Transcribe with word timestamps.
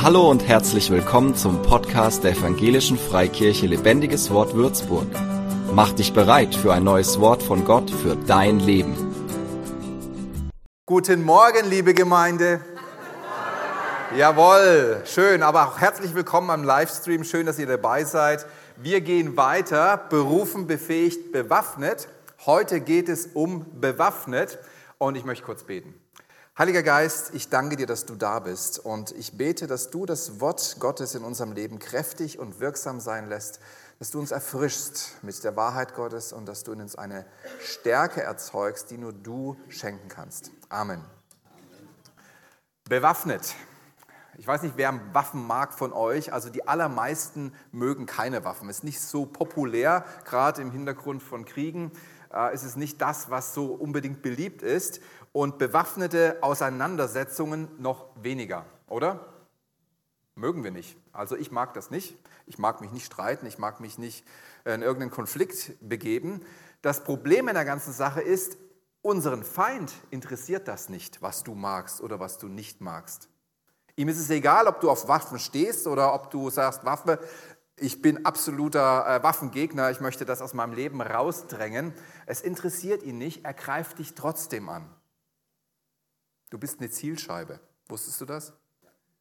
Hallo 0.00 0.30
und 0.30 0.46
herzlich 0.46 0.90
willkommen 0.90 1.34
zum 1.34 1.60
Podcast 1.62 2.22
der 2.22 2.30
Evangelischen 2.30 2.96
Freikirche 2.96 3.66
Lebendiges 3.66 4.30
Wort 4.30 4.54
Würzburg. 4.54 5.08
Mach 5.72 5.90
dich 5.90 6.12
bereit 6.12 6.54
für 6.54 6.72
ein 6.72 6.84
neues 6.84 7.18
Wort 7.18 7.42
von 7.42 7.64
Gott 7.64 7.90
für 7.90 8.14
dein 8.14 8.60
Leben. 8.60 8.94
Guten 10.86 11.24
Morgen, 11.24 11.68
liebe 11.68 11.94
Gemeinde. 11.94 12.60
Jawohl, 14.16 15.02
schön, 15.04 15.42
aber 15.42 15.66
auch 15.66 15.80
herzlich 15.80 16.14
willkommen 16.14 16.50
am 16.50 16.62
Livestream. 16.62 17.24
Schön, 17.24 17.46
dass 17.46 17.58
ihr 17.58 17.66
dabei 17.66 18.04
seid. 18.04 18.46
Wir 18.76 19.00
gehen 19.00 19.36
weiter, 19.36 19.96
berufen, 19.96 20.68
befähigt, 20.68 21.32
bewaffnet. 21.32 22.08
Heute 22.46 22.80
geht 22.80 23.08
es 23.08 23.26
um 23.34 23.66
bewaffnet 23.80 24.60
und 24.98 25.16
ich 25.16 25.24
möchte 25.24 25.44
kurz 25.44 25.64
beten. 25.64 25.92
Heiliger 26.58 26.82
Geist, 26.82 27.34
ich 27.34 27.50
danke 27.50 27.76
dir, 27.76 27.86
dass 27.86 28.04
du 28.04 28.16
da 28.16 28.40
bist 28.40 28.80
und 28.80 29.12
ich 29.12 29.38
bete, 29.38 29.68
dass 29.68 29.90
du 29.90 30.06
das 30.06 30.40
Wort 30.40 30.78
Gottes 30.80 31.14
in 31.14 31.22
unserem 31.22 31.52
Leben 31.52 31.78
kräftig 31.78 32.40
und 32.40 32.58
wirksam 32.58 32.98
sein 32.98 33.28
lässt, 33.28 33.60
dass 34.00 34.10
du 34.10 34.18
uns 34.18 34.32
erfrischst 34.32 35.22
mit 35.22 35.44
der 35.44 35.54
Wahrheit 35.54 35.94
Gottes 35.94 36.32
und 36.32 36.46
dass 36.46 36.64
du 36.64 36.72
in 36.72 36.80
uns 36.80 36.96
eine 36.96 37.26
Stärke 37.60 38.24
erzeugst, 38.24 38.90
die 38.90 38.98
nur 38.98 39.12
du 39.12 39.56
schenken 39.68 40.08
kannst. 40.08 40.50
Amen. 40.68 41.00
Bewaffnet. 42.88 43.54
Ich 44.36 44.46
weiß 44.48 44.62
nicht, 44.62 44.76
wer 44.76 44.98
Waffen 45.12 45.46
mag 45.46 45.72
von 45.72 45.92
euch. 45.92 46.32
Also 46.32 46.50
die 46.50 46.66
allermeisten 46.66 47.52
mögen 47.70 48.06
keine 48.06 48.44
Waffen. 48.44 48.68
Ist 48.68 48.82
nicht 48.82 49.00
so 49.00 49.26
populär, 49.26 50.04
gerade 50.24 50.60
im 50.60 50.72
Hintergrund 50.72 51.22
von 51.22 51.44
Kriegen. 51.44 51.92
Äh, 52.32 52.54
ist 52.54 52.64
es 52.64 52.76
nicht 52.76 53.00
das, 53.00 53.30
was 53.30 53.54
so 53.54 53.66
unbedingt 53.66 54.22
beliebt 54.22 54.62
ist 54.62 55.00
und 55.32 55.58
bewaffnete 55.58 56.38
Auseinandersetzungen 56.40 57.68
noch 57.78 58.06
weniger, 58.20 58.64
oder? 58.86 59.20
Mögen 60.34 60.62
wir 60.62 60.70
nicht. 60.70 60.96
Also 61.12 61.36
ich 61.36 61.50
mag 61.50 61.74
das 61.74 61.90
nicht. 61.90 62.16
Ich 62.46 62.58
mag 62.58 62.80
mich 62.80 62.92
nicht 62.92 63.06
streiten, 63.06 63.46
ich 63.46 63.58
mag 63.58 63.80
mich 63.80 63.98
nicht 63.98 64.24
in 64.64 64.82
irgendeinen 64.82 65.10
Konflikt 65.10 65.72
begeben. 65.80 66.40
Das 66.80 67.04
Problem 67.04 67.48
in 67.48 67.54
der 67.54 67.64
ganzen 67.64 67.92
Sache 67.92 68.20
ist, 68.20 68.56
unseren 69.02 69.42
Feind 69.42 69.92
interessiert 70.10 70.68
das 70.68 70.88
nicht, 70.88 71.22
was 71.22 71.42
du 71.42 71.54
magst 71.54 72.00
oder 72.00 72.20
was 72.20 72.38
du 72.38 72.48
nicht 72.48 72.80
magst. 72.80 73.28
Ihm 73.96 74.08
ist 74.08 74.18
es 74.18 74.30
egal, 74.30 74.68
ob 74.68 74.80
du 74.80 74.90
auf 74.90 75.08
Waffen 75.08 75.40
stehst 75.40 75.88
oder 75.88 76.14
ob 76.14 76.30
du 76.30 76.50
sagst, 76.50 76.84
Waffe, 76.84 77.18
ich 77.80 78.02
bin 78.02 78.24
absoluter 78.24 79.06
äh, 79.06 79.22
Waffengegner, 79.22 79.90
ich 79.90 80.00
möchte 80.00 80.24
das 80.24 80.42
aus 80.42 80.54
meinem 80.54 80.72
Leben 80.72 81.00
rausdrängen. 81.00 81.92
Es 82.26 82.40
interessiert 82.40 83.02
ihn 83.02 83.18
nicht, 83.18 83.44
er 83.44 83.54
greift 83.54 83.98
dich 83.98 84.14
trotzdem 84.14 84.68
an. 84.68 84.88
Du 86.50 86.58
bist 86.58 86.80
eine 86.80 86.90
Zielscheibe. 86.90 87.60
Wusstest 87.88 88.20
du 88.20 88.24
das? 88.24 88.52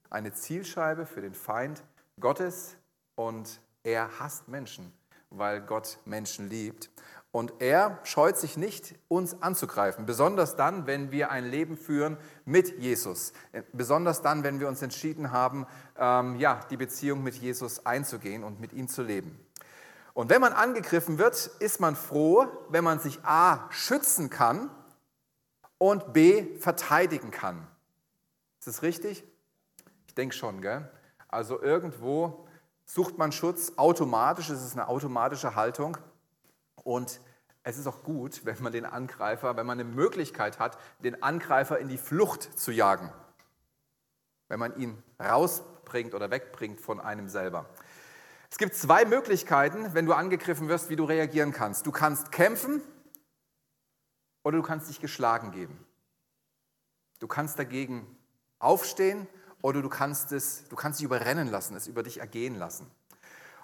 Eine 0.09 0.33
Zielscheibe 0.33 1.05
für 1.05 1.21
den 1.21 1.33
Feind 1.33 1.83
Gottes 2.19 2.75
und 3.15 3.59
er 3.83 4.19
hasst 4.19 4.47
Menschen, 4.47 4.93
weil 5.29 5.61
Gott 5.61 5.99
Menschen 6.05 6.49
liebt. 6.49 6.89
Und 7.37 7.61
er 7.61 7.99
scheut 8.01 8.35
sich 8.35 8.57
nicht, 8.57 8.95
uns 9.09 9.43
anzugreifen, 9.43 10.07
besonders 10.07 10.55
dann, 10.55 10.87
wenn 10.87 11.11
wir 11.11 11.29
ein 11.29 11.45
Leben 11.45 11.77
führen 11.77 12.17
mit 12.45 12.79
Jesus. 12.79 13.31
Besonders 13.73 14.23
dann, 14.23 14.41
wenn 14.41 14.59
wir 14.59 14.67
uns 14.67 14.81
entschieden 14.81 15.31
haben, 15.31 15.67
ähm, 15.99 16.37
ja, 16.37 16.61
die 16.71 16.77
Beziehung 16.77 17.21
mit 17.21 17.35
Jesus 17.35 17.85
einzugehen 17.85 18.43
und 18.43 18.59
mit 18.59 18.73
ihm 18.73 18.87
zu 18.87 19.03
leben. 19.03 19.39
Und 20.15 20.31
wenn 20.31 20.41
man 20.41 20.51
angegriffen 20.51 21.19
wird, 21.19 21.51
ist 21.59 21.79
man 21.79 21.95
froh, 21.95 22.47
wenn 22.69 22.83
man 22.83 22.99
sich 22.99 23.23
A 23.23 23.67
schützen 23.69 24.31
kann 24.31 24.71
und 25.77 26.13
B 26.13 26.57
verteidigen 26.57 27.29
kann. 27.29 27.67
Ist 28.57 28.67
das 28.67 28.81
richtig? 28.81 29.23
Ich 30.07 30.15
denke 30.15 30.33
schon, 30.33 30.59
gell? 30.59 30.89
Also 31.27 31.61
irgendwo 31.61 32.47
sucht 32.85 33.19
man 33.19 33.31
Schutz 33.31 33.73
automatisch, 33.75 34.49
es 34.49 34.65
ist 34.65 34.73
eine 34.73 34.87
automatische 34.87 35.53
Haltung 35.53 35.99
und 36.83 37.21
es 37.67 37.77
ist 37.77 37.85
auch 37.85 38.01
gut, 38.01 38.45
wenn 38.45 38.63
man 38.63 38.71
den 38.71 38.85
Angreifer, 38.85 39.57
wenn 39.57 39.65
man 39.65 39.77
eine 39.77 39.89
Möglichkeit 39.89 40.57
hat, 40.57 40.77
den 41.03 41.21
Angreifer 41.21 41.77
in 41.77 41.89
die 41.89 41.97
Flucht 41.97 42.57
zu 42.57 42.71
jagen. 42.71 43.11
Wenn 44.47 44.57
man 44.57 44.79
ihn 44.79 45.03
rausbringt 45.21 46.13
oder 46.13 46.31
wegbringt 46.31 46.79
von 46.79 47.01
einem 47.01 47.27
selber. 47.27 47.65
Es 48.49 48.57
gibt 48.57 48.73
zwei 48.73 49.03
Möglichkeiten, 49.03 49.93
wenn 49.93 50.05
du 50.05 50.13
angegriffen 50.13 50.69
wirst, 50.69 50.89
wie 50.89 50.95
du 50.95 51.03
reagieren 51.03 51.51
kannst. 51.51 51.85
Du 51.85 51.91
kannst 51.91 52.31
kämpfen 52.31 52.81
oder 54.43 54.55
du 54.55 54.63
kannst 54.63 54.87
dich 54.87 55.01
geschlagen 55.01 55.51
geben. 55.51 55.85
Du 57.19 57.27
kannst 57.27 57.59
dagegen 57.59 58.17
aufstehen 58.59 59.27
oder 59.61 59.81
du 59.81 59.89
kannst 59.89 60.31
es, 60.31 60.63
du 60.69 60.77
kannst 60.77 61.01
dich 61.01 61.05
überrennen 61.05 61.49
lassen, 61.49 61.75
es 61.75 61.87
über 61.87 62.03
dich 62.03 62.21
ergehen 62.21 62.55
lassen. 62.55 62.89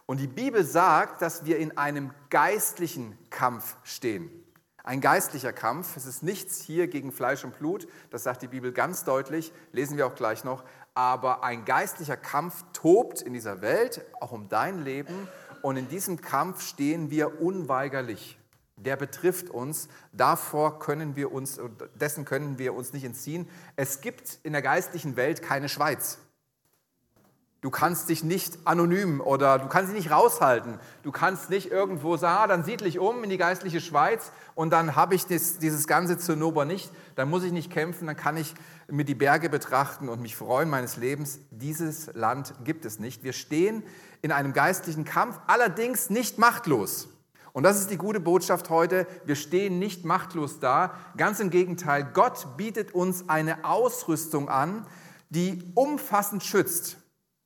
Und 0.06 0.20
die 0.20 0.28
Bibel 0.28 0.64
sagt, 0.64 1.22
dass 1.22 1.46
wir 1.46 1.58
in 1.58 1.78
einem 1.78 2.12
geistlichen 2.30 3.18
Kampf 3.30 3.78
stehen. 3.84 4.30
Ein 4.84 5.00
geistlicher 5.00 5.54
Kampf, 5.54 5.96
es 5.96 6.06
ist 6.06 6.24
nichts 6.24 6.62
hier 6.62 6.88
gegen 6.88 7.14
Fleisch 7.14 7.46
und 7.46 7.58
Blut, 7.58 7.88
das 8.10 8.24
sagt 8.24 8.42
die 8.42 8.48
Bibel 8.48 8.74
ganz 8.74 9.06
deutlich, 9.06 9.54
lesen 9.72 9.96
wir 9.96 10.06
auch 10.06 10.16
gleich 10.16 10.44
noch, 10.44 10.66
aber 10.94 11.44
ein 11.44 11.64
geistlicher 11.64 12.18
Kampf 12.18 12.66
tobt 12.74 13.22
in 13.22 13.32
dieser 13.32 13.62
Welt, 13.62 14.02
auch 14.20 14.34
um 14.34 14.50
dein 14.50 14.84
Leben, 14.84 15.30
und 15.62 15.78
in 15.78 15.88
diesem 15.88 16.20
Kampf 16.20 16.62
stehen 16.62 17.10
wir 17.10 17.42
unweigerlich 17.42 18.38
der 18.76 18.96
betrifft 18.96 19.50
uns. 19.50 19.88
Davor 20.12 20.80
können 20.80 21.16
wir 21.16 21.32
uns, 21.32 21.60
dessen 21.96 22.26
können 22.26 22.58
wir 22.58 22.74
uns 22.74 22.94
nicht 22.94 23.04
entziehen. 23.04 23.48
Es 23.76 24.02
gibt 24.02 24.40
in 24.44 24.54
der 24.54 24.62
geistlichen 24.62 25.16
Welt 25.16 25.42
keine 25.42 25.70
Schweiz. 25.70 26.20
Du 27.64 27.72
kannst 27.72 28.10
dich 28.10 28.26
nicht 28.26 28.60
anonym 28.66 29.22
oder 29.22 29.58
du 29.58 29.70
kannst 29.70 29.90
dich 29.90 29.98
nicht 29.98 30.12
raushalten. 30.12 30.80
Du 31.02 31.14
kannst 31.14 31.50
nicht 31.50 31.72
irgendwo 31.72 32.18
sagen, 32.18 32.38
ah, 32.38 32.48
dann 32.48 32.66
siedle 32.66 32.90
ich 32.90 33.00
um 33.00 33.24
in 33.24 33.30
die 33.30 33.38
geistliche 33.38 33.80
Schweiz 33.80 34.34
und 34.54 34.72
dann 34.72 34.98
habe 34.98 35.16
ich 35.16 35.28
das, 35.28 35.60
dieses 35.60 35.88
ganze 35.88 36.18
Zinnober 36.18 36.66
nicht. 36.66 36.92
Dann 37.16 37.30
muss 37.30 37.46
ich 37.46 37.54
nicht 37.54 37.72
kämpfen, 37.72 38.06
dann 38.08 38.18
kann 38.18 38.36
ich 38.36 38.54
mir 38.92 39.06
die 39.06 39.16
Berge 39.16 39.50
betrachten 39.50 40.10
und 40.10 40.22
mich 40.22 40.36
freuen 40.36 40.70
meines 40.70 40.98
Lebens. 40.98 41.40
Dieses 41.52 42.14
Land 42.14 42.54
gibt 42.66 42.84
es 42.84 43.00
nicht. 43.00 43.24
Wir 43.24 43.32
stehen 43.32 43.84
in 44.22 44.34
einem 44.34 44.52
geistlichen 44.52 45.06
Kampf, 45.06 45.40
allerdings 45.48 46.10
nicht 46.10 46.38
machtlos. 46.38 47.08
Und 47.54 47.64
das 47.64 47.80
ist 47.80 47.90
die 47.92 47.98
gute 47.98 48.20
Botschaft 48.20 48.70
heute. 48.70 49.08
Wir 49.24 49.36
stehen 49.36 49.80
nicht 49.80 50.04
machtlos 50.04 50.60
da. 50.60 50.96
Ganz 51.16 51.40
im 51.40 51.50
Gegenteil, 51.50 52.06
Gott 52.14 52.58
bietet 52.58 52.94
uns 52.94 53.30
eine 53.30 53.64
Ausrüstung 53.64 54.50
an, 54.50 54.86
die 55.30 55.64
umfassend 55.76 56.44
schützt. 56.44 56.98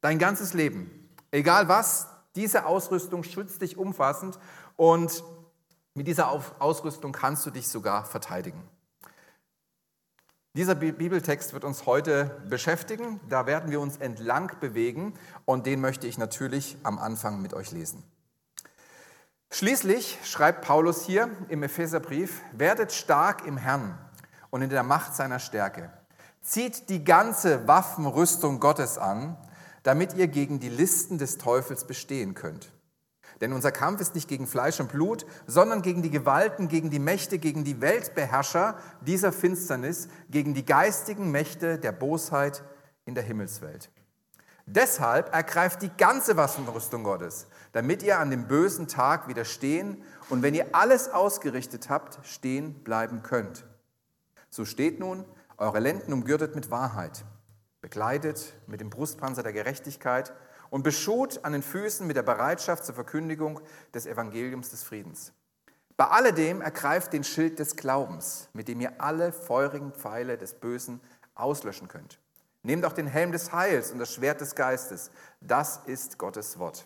Dein 0.02 0.20
ganzes 0.20 0.54
Leben. 0.54 1.10
Egal 1.32 1.68
was, 1.68 2.08
diese 2.36 2.66
Ausrüstung 2.66 3.24
schützt 3.24 3.62
dich 3.62 3.78
umfassend 3.78 4.40
und 4.76 5.24
mit 5.96 6.08
dieser 6.08 6.30
Ausrüstung 6.60 7.12
kannst 7.12 7.46
du 7.46 7.50
dich 7.50 7.68
sogar 7.68 8.06
verteidigen. 8.06 8.62
Dieser 10.54 10.76
Bibeltext 10.76 11.54
wird 11.54 11.64
uns 11.64 11.86
heute 11.86 12.42
beschäftigen. 12.50 13.20
Da 13.30 13.46
werden 13.46 13.70
wir 13.72 13.80
uns 13.80 13.98
entlang 13.98 14.52
bewegen 14.60 15.14
und 15.46 15.66
den 15.66 15.82
möchte 15.82 16.08
ich 16.08 16.18
natürlich 16.18 16.78
am 16.84 16.98
Anfang 16.98 17.42
mit 17.42 17.54
euch 17.54 17.72
lesen. 17.72 18.04
Schließlich 19.50 20.18
schreibt 20.24 20.66
Paulus 20.66 21.06
hier 21.06 21.30
im 21.50 21.64
Epheserbrief, 21.64 22.42
werdet 22.54 22.92
stark 22.92 23.46
im 23.46 23.58
Herrn 23.58 23.98
und 24.50 24.62
in 24.62 24.70
der 24.70 24.84
Macht 24.84 25.16
seiner 25.16 25.40
Stärke. 25.40 25.92
Zieht 26.42 26.90
die 26.90 27.04
ganze 27.04 27.68
Waffenrüstung 27.68 28.60
Gottes 28.60 28.98
an, 28.98 29.38
damit 29.88 30.16
ihr 30.16 30.28
gegen 30.28 30.60
die 30.60 30.68
Listen 30.68 31.18
des 31.18 31.38
Teufels 31.38 31.86
bestehen 31.86 32.34
könnt. 32.34 32.74
Denn 33.40 33.54
unser 33.54 33.72
Kampf 33.72 34.02
ist 34.02 34.16
nicht 34.16 34.28
gegen 34.28 34.46
Fleisch 34.46 34.82
und 34.82 34.92
Blut, 34.92 35.26
sondern 35.46 35.82
gegen 35.82 36.02
die 36.02 36.10
Gewalten, 36.10 36.68
gegen 36.68 36.90
die 36.90 37.00
Mächte, 37.00 37.40
gegen 37.40 37.64
die 37.64 37.80
Weltbeherrscher 37.80 38.78
dieser 39.00 39.32
Finsternis, 39.32 40.10
gegen 40.30 40.54
die 40.54 40.66
geistigen 40.66 41.32
Mächte 41.32 41.80
der 41.80 41.94
Bosheit 41.94 42.64
in 43.06 43.16
der 43.16 43.24
Himmelswelt. 43.24 43.90
Deshalb 44.66 45.34
ergreift 45.34 45.82
die 45.82 45.92
ganze 45.98 46.36
Waffenrüstung 46.36 47.06
Gottes, 47.06 47.48
damit 47.72 48.04
ihr 48.04 48.20
an 48.20 48.30
dem 48.30 48.50
bösen 48.50 48.90
Tag 48.90 49.30
widerstehen 49.30 50.04
und 50.28 50.44
wenn 50.44 50.54
ihr 50.54 50.76
alles 50.76 51.08
ausgerichtet 51.08 51.90
habt, 51.90 52.20
stehen 52.28 52.74
bleiben 52.84 53.24
könnt. 53.24 53.64
So 54.50 54.66
steht 54.66 55.00
nun, 55.00 55.24
eure 55.56 55.80
Lenden 55.80 56.12
umgürtet 56.12 56.56
mit 56.56 56.72
Wahrheit, 56.72 57.24
bekleidet 57.88 58.54
mit 58.68 58.82
dem 58.82 58.90
Brustpanzer 58.90 59.44
der 59.44 59.54
Gerechtigkeit 59.54 60.34
und 60.70 60.84
beschut 60.84 61.46
an 61.46 61.54
den 61.54 61.62
Füßen 61.62 62.06
mit 62.06 62.18
der 62.18 62.22
Bereitschaft 62.22 62.84
zur 62.84 62.96
Verkündigung 62.96 63.62
des 63.94 64.06
Evangeliums 64.06 64.72
des 64.72 64.84
Friedens. 64.84 65.32
Bei 65.96 66.08
alledem 66.08 66.60
ergreift 66.60 67.14
den 67.14 67.24
Schild 67.24 67.60
des 67.60 67.78
Glaubens, 67.78 68.50
mit 68.52 68.68
dem 68.68 68.82
ihr 68.82 69.00
alle 69.00 69.32
feurigen 69.32 69.94
Pfeile 69.94 70.38
des 70.38 70.56
Bösen 70.56 71.00
auslöschen 71.34 71.88
könnt. 71.88 72.20
Nehmt 72.62 72.84
auch 72.84 72.92
den 72.92 73.08
Helm 73.08 73.32
des 73.32 73.54
Heils 73.54 73.94
und 73.94 74.00
das 74.00 74.14
Schwert 74.14 74.42
des 74.42 74.56
Geistes. 74.56 75.10
Das 75.40 75.80
ist 75.86 76.18
Gottes 76.18 76.60
Wort. 76.60 76.86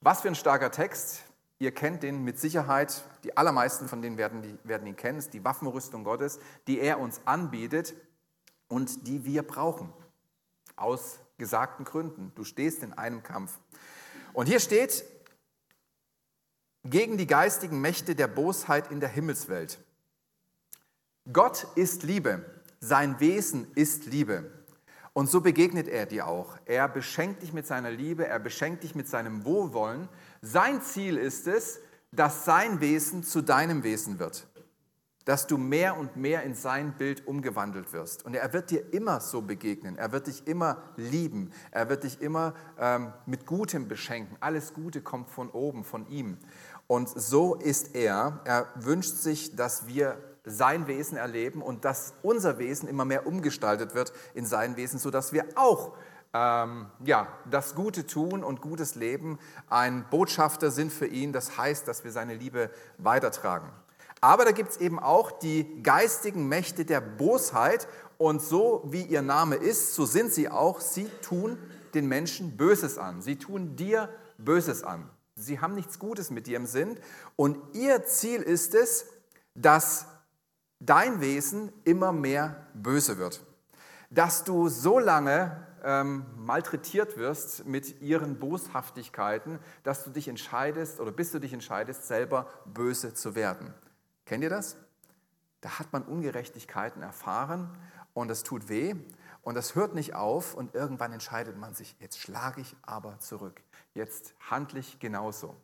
Was 0.00 0.22
für 0.22 0.28
ein 0.28 0.34
starker 0.34 0.72
Text. 0.72 1.22
Ihr 1.60 1.72
kennt 1.72 2.02
den 2.02 2.24
mit 2.24 2.40
Sicherheit. 2.40 3.04
Die 3.22 3.36
allermeisten 3.36 3.86
von 3.86 4.02
denen 4.02 4.18
werden, 4.18 4.42
die, 4.42 4.58
werden 4.64 4.88
ihn 4.88 4.96
kennen. 4.96 5.18
Es 5.18 5.26
ist 5.26 5.34
die 5.34 5.44
Waffenrüstung 5.44 6.02
Gottes, 6.02 6.40
die 6.66 6.80
er 6.80 6.98
uns 6.98 7.20
anbietet 7.24 7.94
und 8.68 9.06
die 9.06 9.24
wir 9.24 9.42
brauchen. 9.42 9.92
Aus 10.76 11.18
gesagten 11.38 11.84
Gründen. 11.84 12.32
Du 12.34 12.44
stehst 12.44 12.82
in 12.82 12.92
einem 12.92 13.22
Kampf. 13.22 13.58
Und 14.32 14.46
hier 14.46 14.60
steht, 14.60 15.04
gegen 16.84 17.16
die 17.16 17.26
geistigen 17.26 17.80
Mächte 17.80 18.14
der 18.14 18.28
Bosheit 18.28 18.90
in 18.90 19.00
der 19.00 19.08
Himmelswelt. 19.08 19.78
Gott 21.32 21.66
ist 21.74 22.02
Liebe, 22.04 22.44
sein 22.80 23.18
Wesen 23.18 23.66
ist 23.74 24.06
Liebe. 24.06 24.52
Und 25.12 25.30
so 25.30 25.40
begegnet 25.40 25.88
er 25.88 26.06
dir 26.06 26.26
auch. 26.26 26.56
Er 26.66 26.88
beschenkt 26.88 27.42
dich 27.42 27.52
mit 27.52 27.66
seiner 27.66 27.90
Liebe, 27.90 28.26
er 28.26 28.38
beschenkt 28.38 28.84
dich 28.84 28.94
mit 28.94 29.08
seinem 29.08 29.44
Wohlwollen. 29.44 30.08
Sein 30.42 30.82
Ziel 30.82 31.16
ist 31.16 31.46
es, 31.46 31.80
dass 32.12 32.44
sein 32.44 32.80
Wesen 32.80 33.24
zu 33.24 33.42
deinem 33.42 33.82
Wesen 33.82 34.18
wird 34.18 34.46
dass 35.26 35.48
du 35.48 35.58
mehr 35.58 35.98
und 35.98 36.16
mehr 36.16 36.44
in 36.44 36.54
sein 36.54 36.92
Bild 36.92 37.26
umgewandelt 37.26 37.92
wirst. 37.92 38.24
Und 38.24 38.34
er 38.34 38.52
wird 38.52 38.70
dir 38.70 38.94
immer 38.94 39.20
so 39.20 39.42
begegnen. 39.42 39.98
Er 39.98 40.12
wird 40.12 40.28
dich 40.28 40.46
immer 40.46 40.78
lieben. 40.96 41.50
Er 41.72 41.88
wird 41.88 42.04
dich 42.04 42.22
immer 42.22 42.54
ähm, 42.78 43.12
mit 43.26 43.44
Gutem 43.44 43.88
beschenken. 43.88 44.36
Alles 44.40 44.72
Gute 44.72 45.02
kommt 45.02 45.28
von 45.28 45.50
oben, 45.50 45.82
von 45.84 46.08
ihm. 46.08 46.38
Und 46.86 47.08
so 47.08 47.56
ist 47.56 47.96
er. 47.96 48.40
Er 48.44 48.68
wünscht 48.76 49.16
sich, 49.16 49.56
dass 49.56 49.88
wir 49.88 50.16
sein 50.44 50.86
Wesen 50.86 51.18
erleben 51.18 51.60
und 51.60 51.84
dass 51.84 52.14
unser 52.22 52.58
Wesen 52.58 52.88
immer 52.88 53.04
mehr 53.04 53.26
umgestaltet 53.26 53.96
wird 53.96 54.12
in 54.34 54.46
sein 54.46 54.76
Wesen, 54.76 55.00
sodass 55.00 55.32
wir 55.32 55.44
auch 55.56 55.96
ähm, 56.32 56.86
ja, 57.04 57.26
das 57.50 57.74
Gute 57.74 58.06
tun 58.06 58.44
und 58.44 58.60
gutes 58.60 58.94
Leben 58.94 59.40
ein 59.68 60.06
Botschafter 60.08 60.70
sind 60.70 60.92
für 60.92 61.08
ihn. 61.08 61.32
Das 61.32 61.58
heißt, 61.58 61.88
dass 61.88 62.04
wir 62.04 62.12
seine 62.12 62.34
Liebe 62.34 62.70
weitertragen. 62.98 63.68
Aber 64.26 64.44
da 64.44 64.50
gibt 64.50 64.70
es 64.70 64.78
eben 64.78 64.98
auch 64.98 65.30
die 65.30 65.80
geistigen 65.84 66.48
Mächte 66.48 66.84
der 66.84 67.00
Bosheit. 67.00 67.86
Und 68.18 68.42
so 68.42 68.82
wie 68.86 69.02
ihr 69.02 69.22
Name 69.22 69.54
ist, 69.54 69.94
so 69.94 70.04
sind 70.04 70.32
sie 70.32 70.48
auch. 70.48 70.80
Sie 70.80 71.08
tun 71.22 71.56
den 71.94 72.08
Menschen 72.08 72.56
Böses 72.56 72.98
an. 72.98 73.22
Sie 73.22 73.36
tun 73.36 73.76
dir 73.76 74.08
Böses 74.36 74.82
an. 74.82 75.08
Sie 75.36 75.60
haben 75.60 75.76
nichts 75.76 76.00
Gutes 76.00 76.30
mit 76.30 76.48
dir 76.48 76.56
im 76.56 76.66
Sinn. 76.66 76.98
Und 77.36 77.56
ihr 77.76 78.04
Ziel 78.04 78.42
ist 78.42 78.74
es, 78.74 79.06
dass 79.54 80.06
dein 80.80 81.20
Wesen 81.20 81.72
immer 81.84 82.10
mehr 82.10 82.66
böse 82.74 83.18
wird. 83.18 83.44
Dass 84.10 84.42
du 84.42 84.68
so 84.68 84.98
lange 84.98 85.64
ähm, 85.84 86.26
malträtiert 86.36 87.16
wirst 87.16 87.64
mit 87.64 88.02
ihren 88.02 88.40
Boshaftigkeiten, 88.40 89.60
dass 89.84 90.02
du 90.02 90.10
dich 90.10 90.26
entscheidest 90.26 90.98
oder 90.98 91.12
bis 91.12 91.30
du 91.30 91.38
dich 91.38 91.52
entscheidest, 91.52 92.08
selber 92.08 92.48
böse 92.64 93.14
zu 93.14 93.36
werden. 93.36 93.72
Kennt 94.26 94.42
ihr 94.42 94.50
das? 94.50 94.76
Da 95.60 95.78
hat 95.78 95.92
man 95.92 96.02
Ungerechtigkeiten 96.02 97.02
erfahren 97.02 97.70
und 98.12 98.28
das 98.28 98.42
tut 98.42 98.68
weh 98.68 98.94
und 99.42 99.54
das 99.54 99.74
hört 99.74 99.94
nicht 99.94 100.14
auf 100.14 100.54
und 100.54 100.74
irgendwann 100.74 101.12
entscheidet 101.12 101.56
man 101.56 101.74
sich, 101.74 101.96
jetzt 102.00 102.18
schlage 102.18 102.60
ich 102.60 102.76
aber 102.82 103.18
zurück. 103.20 103.62
Jetzt 103.94 104.34
handle 104.50 104.80
ich 104.80 104.98
genauso. 104.98 105.56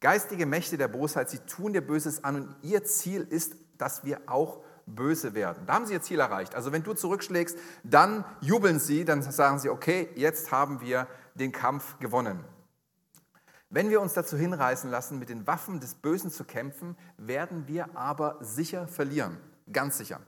Geistige 0.00 0.44
Mächte 0.44 0.76
der 0.76 0.88
Bosheit, 0.88 1.30
sie 1.30 1.38
tun 1.38 1.72
dir 1.72 1.80
Böses 1.80 2.24
an 2.24 2.36
und 2.36 2.56
ihr 2.62 2.84
Ziel 2.84 3.22
ist, 3.22 3.56
dass 3.78 4.04
wir 4.04 4.20
auch 4.26 4.62
böse 4.86 5.34
werden. 5.34 5.64
Da 5.66 5.74
haben 5.74 5.86
sie 5.86 5.94
ihr 5.94 6.02
Ziel 6.02 6.20
erreicht. 6.20 6.54
Also 6.54 6.72
wenn 6.72 6.82
du 6.82 6.92
zurückschlägst, 6.92 7.56
dann 7.82 8.24
jubeln 8.40 8.78
sie, 8.78 9.04
dann 9.04 9.22
sagen 9.22 9.58
sie, 9.58 9.68
okay, 9.68 10.10
jetzt 10.14 10.52
haben 10.52 10.80
wir 10.80 11.06
den 11.34 11.52
Kampf 11.52 11.98
gewonnen. 12.00 12.44
Wenn 13.74 13.90
wir 13.90 14.00
uns 14.00 14.12
dazu 14.12 14.36
hinreißen 14.36 14.88
lassen, 14.88 15.18
mit 15.18 15.30
den 15.30 15.48
Waffen 15.48 15.80
des 15.80 15.96
Bösen 15.96 16.30
zu 16.30 16.44
kämpfen, 16.44 16.96
werden 17.16 17.66
wir 17.66 17.96
aber 17.96 18.38
sicher 18.40 18.86
verlieren. 18.86 19.36
Ganz 19.72 19.98
sicher. 19.98 20.20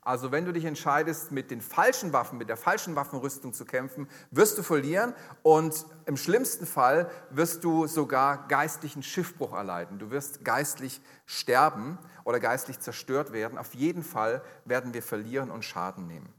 Also 0.00 0.32
wenn 0.32 0.44
du 0.44 0.52
dich 0.52 0.64
entscheidest, 0.64 1.30
mit 1.30 1.52
den 1.52 1.60
falschen 1.60 2.12
Waffen, 2.12 2.38
mit 2.38 2.48
der 2.48 2.56
falschen 2.56 2.96
Waffenrüstung 2.96 3.52
zu 3.52 3.64
kämpfen, 3.64 4.08
wirst 4.32 4.58
du 4.58 4.64
verlieren 4.64 5.14
und 5.44 5.86
im 6.06 6.16
schlimmsten 6.16 6.66
Fall 6.66 7.08
wirst 7.30 7.62
du 7.62 7.86
sogar 7.86 8.48
geistlichen 8.48 9.04
Schiffbruch 9.04 9.52
erleiden. 9.52 10.00
Du 10.00 10.10
wirst 10.10 10.44
geistlich 10.44 11.00
sterben 11.24 12.00
oder 12.24 12.40
geistlich 12.40 12.80
zerstört 12.80 13.32
werden. 13.32 13.58
Auf 13.58 13.74
jeden 13.74 14.02
Fall 14.02 14.42
werden 14.64 14.92
wir 14.92 15.04
verlieren 15.04 15.52
und 15.52 15.64
Schaden 15.64 16.08
nehmen. 16.08 16.34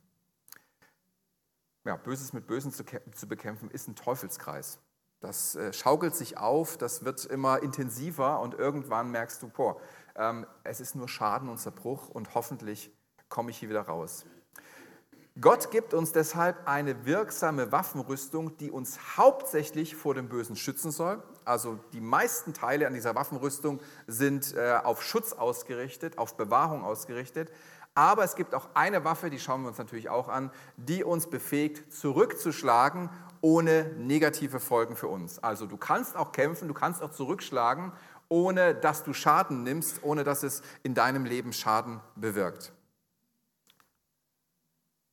Ja, 1.86 1.96
Böses 1.96 2.34
mit 2.34 2.48
Bösen 2.48 2.74
zu 2.74 3.28
bekämpfen 3.30 3.72
ist 3.72 3.88
ein 3.88 3.96
Teufelskreis. 3.96 4.78
Das 5.24 5.56
äh, 5.56 5.72
schaukelt 5.72 6.14
sich 6.18 6.38
auf, 6.38 6.76
das 6.76 7.06
wird 7.06 7.24
immer 7.24 7.64
intensiver 7.64 8.42
und 8.42 8.56
irgendwann 8.56 9.10
merkst 9.10 9.42
du, 9.42 9.48
boah, 9.48 9.78
ähm, 10.18 10.46
es 10.66 10.82
ist 10.82 10.96
nur 10.96 11.08
Schaden 11.08 11.48
und 11.48 11.60
Zerbruch 11.60 12.10
und 12.10 12.36
hoffentlich 12.36 12.92
komme 13.30 13.50
ich 13.50 13.58
hier 13.58 13.70
wieder 13.70 13.84
raus. 13.84 14.26
Gott 15.40 15.72
gibt 15.72 15.94
uns 15.94 16.12
deshalb 16.12 16.68
eine 16.68 17.06
wirksame 17.06 17.72
Waffenrüstung, 17.72 18.58
die 18.58 18.70
uns 18.70 19.00
hauptsächlich 19.16 19.96
vor 19.96 20.14
dem 20.14 20.28
Bösen 20.28 20.58
schützen 20.58 20.92
soll. 20.92 21.24
Also 21.46 21.80
die 21.94 22.02
meisten 22.02 22.54
Teile 22.54 22.86
an 22.86 22.94
dieser 22.94 23.16
Waffenrüstung 23.16 23.80
sind 24.08 24.54
äh, 24.56 24.74
auf 24.84 25.02
Schutz 25.02 25.32
ausgerichtet, 25.32 26.18
auf 26.18 26.36
Bewahrung 26.36 26.84
ausgerichtet. 26.84 27.50
Aber 27.96 28.26
es 28.26 28.36
gibt 28.36 28.54
auch 28.54 28.68
eine 28.74 29.06
Waffe, 29.06 29.30
die 29.30 29.40
schauen 29.40 29.62
wir 29.62 29.70
uns 29.70 29.78
natürlich 29.78 30.10
auch 30.10 30.28
an, 30.28 30.52
die 30.76 31.04
uns 31.06 31.28
befähigt, 31.28 31.94
zurückzuschlagen 31.94 33.10
ohne 33.44 33.92
negative 33.98 34.62
Folgen 34.62 34.96
für 34.96 35.10
uns. 35.10 35.38
Also 35.40 35.66
du 35.66 35.76
kannst 35.76 36.16
auch 36.16 36.32
kämpfen, 36.32 36.70
du 36.70 36.74
kannst 36.74 37.04
auch 37.04 37.12
zurückschlagen, 37.12 37.92
ohne 38.30 38.74
dass 38.74 39.04
du 39.04 39.12
Schaden 39.14 39.64
nimmst, 39.64 40.02
ohne 40.02 40.24
dass 40.24 40.44
es 40.44 40.62
in 40.82 40.94
deinem 40.94 41.26
Leben 41.26 41.52
Schaden 41.52 42.00
bewirkt. 42.16 42.72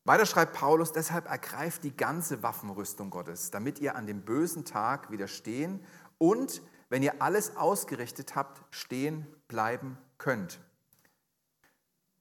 Weiter 0.05 0.27
schreibt 0.27 0.53
Paulus, 0.53 0.93
deshalb 0.93 1.27
ergreift 1.27 1.82
die 1.82 1.97
ganze 1.97 2.41
Waffenrüstung 2.44 3.11
Gottes, 3.11 3.50
damit 3.50 3.81
ihr 3.81 3.97
an 3.97 4.06
dem 4.06 4.23
bösen 4.23 4.65
Tag 4.65 5.11
widerstehen 5.11 5.85
und, 6.19 6.62
wenn 6.88 7.03
ihr 7.03 7.21
alles 7.21 7.56
ausgerichtet 7.56 8.37
habt, 8.37 8.62
stehen 8.73 9.27
bleiben 9.49 9.99
könnt. 10.19 10.61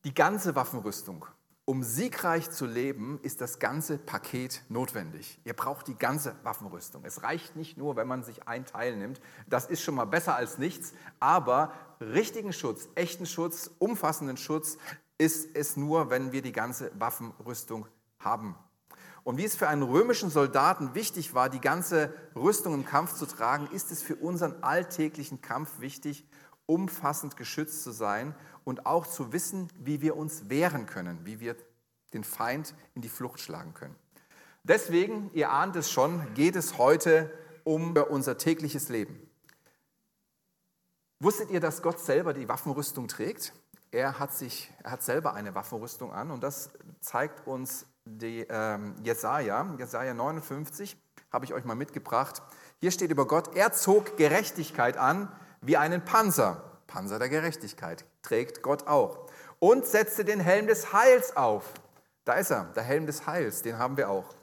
Die 0.05 0.13
ganze 0.13 0.55
Waffenrüstung. 0.55 1.25
Um 1.69 1.83
siegreich 1.83 2.49
zu 2.49 2.65
leben, 2.65 3.19
ist 3.21 3.41
das 3.41 3.59
ganze 3.59 3.99
Paket 3.99 4.63
notwendig. 4.69 5.39
Ihr 5.45 5.53
braucht 5.53 5.87
die 5.87 5.93
ganze 5.93 6.35
Waffenrüstung. 6.41 7.05
Es 7.05 7.21
reicht 7.21 7.55
nicht 7.55 7.77
nur, 7.77 7.95
wenn 7.95 8.07
man 8.07 8.23
sich 8.23 8.47
ein 8.47 8.65
Teil 8.65 8.95
nimmt. 8.95 9.21
Das 9.47 9.67
ist 9.67 9.83
schon 9.83 9.93
mal 9.93 10.05
besser 10.05 10.35
als 10.35 10.57
nichts. 10.57 10.93
Aber 11.19 11.71
richtigen 12.01 12.53
Schutz, 12.53 12.89
echten 12.95 13.27
Schutz, 13.27 13.69
umfassenden 13.77 14.35
Schutz 14.35 14.79
ist 15.19 15.55
es 15.55 15.77
nur, 15.77 16.09
wenn 16.09 16.31
wir 16.31 16.41
die 16.41 16.53
ganze 16.53 16.91
Waffenrüstung 16.97 17.85
haben. 18.17 18.55
Und 19.23 19.37
wie 19.37 19.45
es 19.45 19.55
für 19.55 19.67
einen 19.67 19.83
römischen 19.83 20.31
Soldaten 20.31 20.95
wichtig 20.95 21.35
war, 21.35 21.49
die 21.49 21.61
ganze 21.61 22.11
Rüstung 22.35 22.73
im 22.73 22.85
Kampf 22.85 23.13
zu 23.13 23.27
tragen, 23.27 23.67
ist 23.71 23.91
es 23.91 24.01
für 24.01 24.15
unseren 24.15 24.63
alltäglichen 24.63 25.41
Kampf 25.41 25.81
wichtig, 25.81 26.25
umfassend 26.65 27.37
geschützt 27.37 27.83
zu 27.83 27.91
sein 27.91 28.33
und 28.69 28.85
auch 28.85 29.07
zu 29.07 29.33
wissen, 29.33 29.67
wie 29.79 29.99
wir 30.01 30.15
uns 30.15 30.47
wehren 30.47 30.85
können, 30.85 31.25
wie 31.25 31.39
wir 31.39 31.55
den 32.13 32.23
Feind 32.23 32.75
in 32.93 33.01
die 33.01 33.09
Flucht 33.09 33.39
schlagen 33.39 33.73
können. 33.73 33.95
Deswegen, 34.63 35.31
ihr 35.33 35.49
ahnt 35.51 35.75
es 35.75 35.89
schon, 35.89 36.33
geht 36.35 36.55
es 36.55 36.77
heute 36.77 37.31
um 37.63 37.95
unser 37.95 38.37
tägliches 38.37 38.89
Leben. 38.89 39.19
Wusstet 41.19 41.49
ihr, 41.49 41.59
dass 41.59 41.81
Gott 41.81 41.99
selber 41.99 42.33
die 42.33 42.47
Waffenrüstung 42.47 43.07
trägt? 43.07 43.53
Er 43.91 44.19
hat, 44.19 44.33
sich, 44.33 44.71
er 44.83 44.91
hat 44.91 45.01
selber 45.01 45.33
eine 45.33 45.55
Waffenrüstung 45.55 46.13
an 46.13 46.29
und 46.29 46.41
das 46.43 46.69
zeigt 47.01 47.47
uns 47.47 47.87
die, 48.05 48.45
ähm, 48.49 48.93
Jesaja, 49.03 49.75
Jesaja 49.79 50.13
59, 50.13 50.95
habe 51.31 51.45
ich 51.45 51.53
euch 51.53 51.65
mal 51.65 51.75
mitgebracht. 51.75 52.43
Hier 52.77 52.91
steht 52.91 53.09
über 53.09 53.25
Gott, 53.25 53.55
er 53.55 53.73
zog 53.73 54.15
Gerechtigkeit 54.17 54.95
an 54.95 55.31
wie 55.61 55.75
einen 55.75 56.05
Panzer. 56.05 56.68
Panzer 56.89 57.19
der 57.19 57.29
Gerechtigkeit 57.29 58.03
trägt 58.21 58.61
Gott 58.61 58.87
auch. 58.87 59.27
Und 59.59 59.85
setzte 59.85 60.25
den 60.25 60.39
Helm 60.39 60.67
des 60.67 60.91
Heils 60.91 61.37
auf. 61.37 61.63
Da 62.25 62.33
ist 62.33 62.51
er, 62.51 62.65
der 62.75 62.83
Helm 62.83 63.05
des 63.05 63.25
Heils, 63.27 63.61
den 63.61 63.77
haben 63.77 63.95
wir 63.95 64.09
auch. 64.09 64.35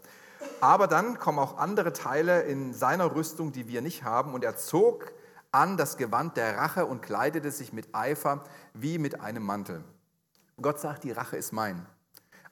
Aber 0.60 0.86
dann 0.86 1.18
kommen 1.18 1.38
auch 1.38 1.58
andere 1.58 1.92
Teile 1.92 2.42
in 2.42 2.72
seiner 2.72 3.14
Rüstung, 3.14 3.52
die 3.52 3.68
wir 3.68 3.82
nicht 3.82 4.04
haben. 4.04 4.32
Und 4.32 4.44
er 4.44 4.56
zog 4.56 5.12
an 5.52 5.76
das 5.76 5.96
Gewand 5.96 6.36
der 6.36 6.56
Rache 6.56 6.86
und 6.86 7.02
kleidete 7.02 7.50
sich 7.50 7.72
mit 7.72 7.94
Eifer 7.94 8.44
wie 8.74 8.98
mit 8.98 9.20
einem 9.20 9.42
Mantel. 9.42 9.84
Gott 10.60 10.80
sagt, 10.80 11.04
die 11.04 11.12
Rache 11.12 11.36
ist 11.36 11.52
mein. 11.52 11.84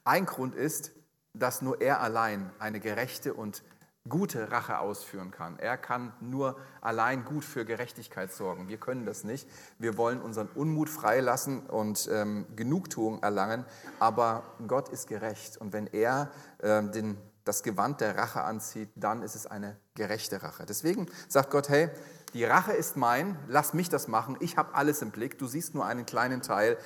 Ein 0.04 0.26
Grund 0.26 0.54
ist, 0.54 0.92
dass 1.32 1.62
nur 1.62 1.80
er 1.80 2.00
allein 2.00 2.50
eine 2.58 2.80
gerechte 2.80 3.34
und 3.34 3.62
gute 4.06 4.50
Rache 4.50 4.80
ausführen 4.80 5.30
kann. 5.30 5.58
Er 5.58 5.78
kann 5.78 6.12
nur 6.20 6.56
allein 6.82 7.24
gut 7.24 7.42
für 7.42 7.64
Gerechtigkeit 7.64 8.32
sorgen. 8.32 8.68
Wir 8.68 8.76
können 8.76 9.06
das 9.06 9.24
nicht. 9.24 9.48
Wir 9.78 9.96
wollen 9.96 10.20
unseren 10.20 10.48
Unmut 10.48 10.90
freilassen 10.90 11.64
und 11.66 12.08
ähm, 12.12 12.46
Genugtuung 12.54 13.22
erlangen, 13.22 13.64
aber 13.98 14.42
Gott 14.66 14.90
ist 14.90 15.08
gerecht. 15.08 15.56
Und 15.56 15.72
wenn 15.72 15.86
er 15.86 16.30
ähm, 16.62 16.92
den, 16.92 17.16
das 17.44 17.62
Gewand 17.62 18.02
der 18.02 18.18
Rache 18.18 18.42
anzieht, 18.42 18.90
dann 18.94 19.22
ist 19.22 19.36
es 19.36 19.46
eine 19.46 19.78
gerechte 19.94 20.42
Rache. 20.42 20.66
Deswegen 20.66 21.06
sagt 21.28 21.50
Gott, 21.50 21.70
hey, 21.70 21.88
die 22.34 22.44
Rache 22.44 22.72
ist 22.72 22.98
mein, 22.98 23.38
lass 23.48 23.72
mich 23.72 23.88
das 23.88 24.06
machen, 24.06 24.36
ich 24.40 24.58
habe 24.58 24.74
alles 24.74 25.00
im 25.00 25.12
Blick, 25.12 25.38
du 25.38 25.46
siehst 25.46 25.74
nur 25.74 25.86
einen 25.86 26.04
kleinen 26.04 26.42
Teil. 26.42 26.76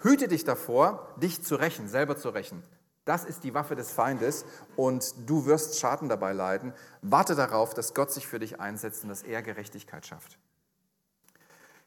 Hüte 0.00 0.28
dich 0.28 0.44
davor, 0.44 1.14
dich 1.20 1.42
zu 1.44 1.56
rächen, 1.56 1.88
selber 1.88 2.16
zu 2.16 2.30
rächen. 2.30 2.62
Das 3.04 3.24
ist 3.24 3.44
die 3.44 3.52
Waffe 3.52 3.76
des 3.76 3.90
Feindes 3.90 4.44
und 4.76 5.14
du 5.26 5.44
wirst 5.44 5.78
Schaden 5.78 6.08
dabei 6.08 6.32
leiden. 6.32 6.72
Warte 7.02 7.34
darauf, 7.34 7.74
dass 7.74 7.92
Gott 7.92 8.10
sich 8.10 8.26
für 8.26 8.38
dich 8.38 8.60
einsetzt 8.60 9.02
und 9.02 9.10
dass 9.10 9.22
er 9.22 9.42
Gerechtigkeit 9.42 10.06
schafft. 10.06 10.38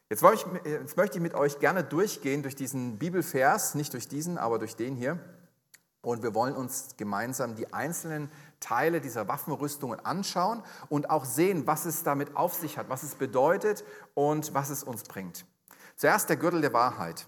Jetzt, 0.08 0.22
ich, 0.22 0.46
jetzt 0.64 0.96
möchte 0.96 1.18
ich 1.18 1.22
mit 1.22 1.34
euch 1.34 1.58
gerne 1.58 1.84
durchgehen 1.84 2.42
durch 2.42 2.56
diesen 2.56 2.98
Bibelvers, 2.98 3.74
nicht 3.74 3.92
durch 3.92 4.08
diesen, 4.08 4.38
aber 4.38 4.58
durch 4.58 4.76
den 4.76 4.96
hier. 4.96 5.18
Und 6.00 6.22
wir 6.22 6.34
wollen 6.34 6.54
uns 6.54 6.96
gemeinsam 6.96 7.56
die 7.56 7.72
einzelnen 7.74 8.30
Teile 8.60 9.00
dieser 9.00 9.26
Waffenrüstungen 9.28 9.98
anschauen 10.00 10.62
und 10.88 11.10
auch 11.10 11.24
sehen, 11.24 11.66
was 11.66 11.84
es 11.84 12.04
damit 12.04 12.36
auf 12.36 12.54
sich 12.54 12.78
hat, 12.78 12.88
was 12.88 13.02
es 13.02 13.16
bedeutet 13.16 13.84
und 14.14 14.54
was 14.54 14.70
es 14.70 14.84
uns 14.84 15.02
bringt. 15.02 15.44
Zuerst 15.96 16.28
der 16.28 16.36
Gürtel 16.36 16.60
der 16.60 16.72
Wahrheit. 16.72 17.26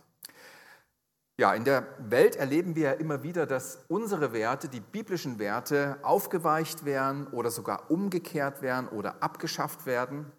Ja, 1.40 1.54
in 1.54 1.64
der 1.64 1.86
Welt 1.96 2.36
erleben 2.36 2.76
wir 2.76 2.82
ja 2.82 2.92
immer 2.92 3.22
wieder, 3.22 3.46
dass 3.46 3.78
unsere 3.88 4.34
Werte, 4.34 4.68
die 4.68 4.80
biblischen 4.80 5.38
Werte, 5.38 5.96
aufgeweicht 6.02 6.84
werden 6.84 7.28
oder 7.28 7.50
sogar 7.50 7.90
umgekehrt 7.90 8.60
werden 8.60 8.88
oder 8.88 9.22
abgeschafft 9.22 9.86
werden. 9.86 10.30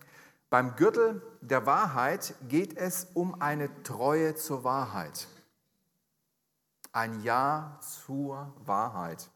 Beim 0.51 0.75
Gürtel 0.75 1.23
der 1.41 1.65
Wahrheit 1.65 2.35
geht 2.47 2.77
es 2.77 3.07
um 3.15 3.41
eine 3.41 3.81
Treue 3.81 4.35
zur 4.35 4.63
Wahrheit. 4.63 5.27
Ein 6.91 7.23
Ja 7.23 7.79
zur 7.81 8.53
Wahrheit. 8.63 9.27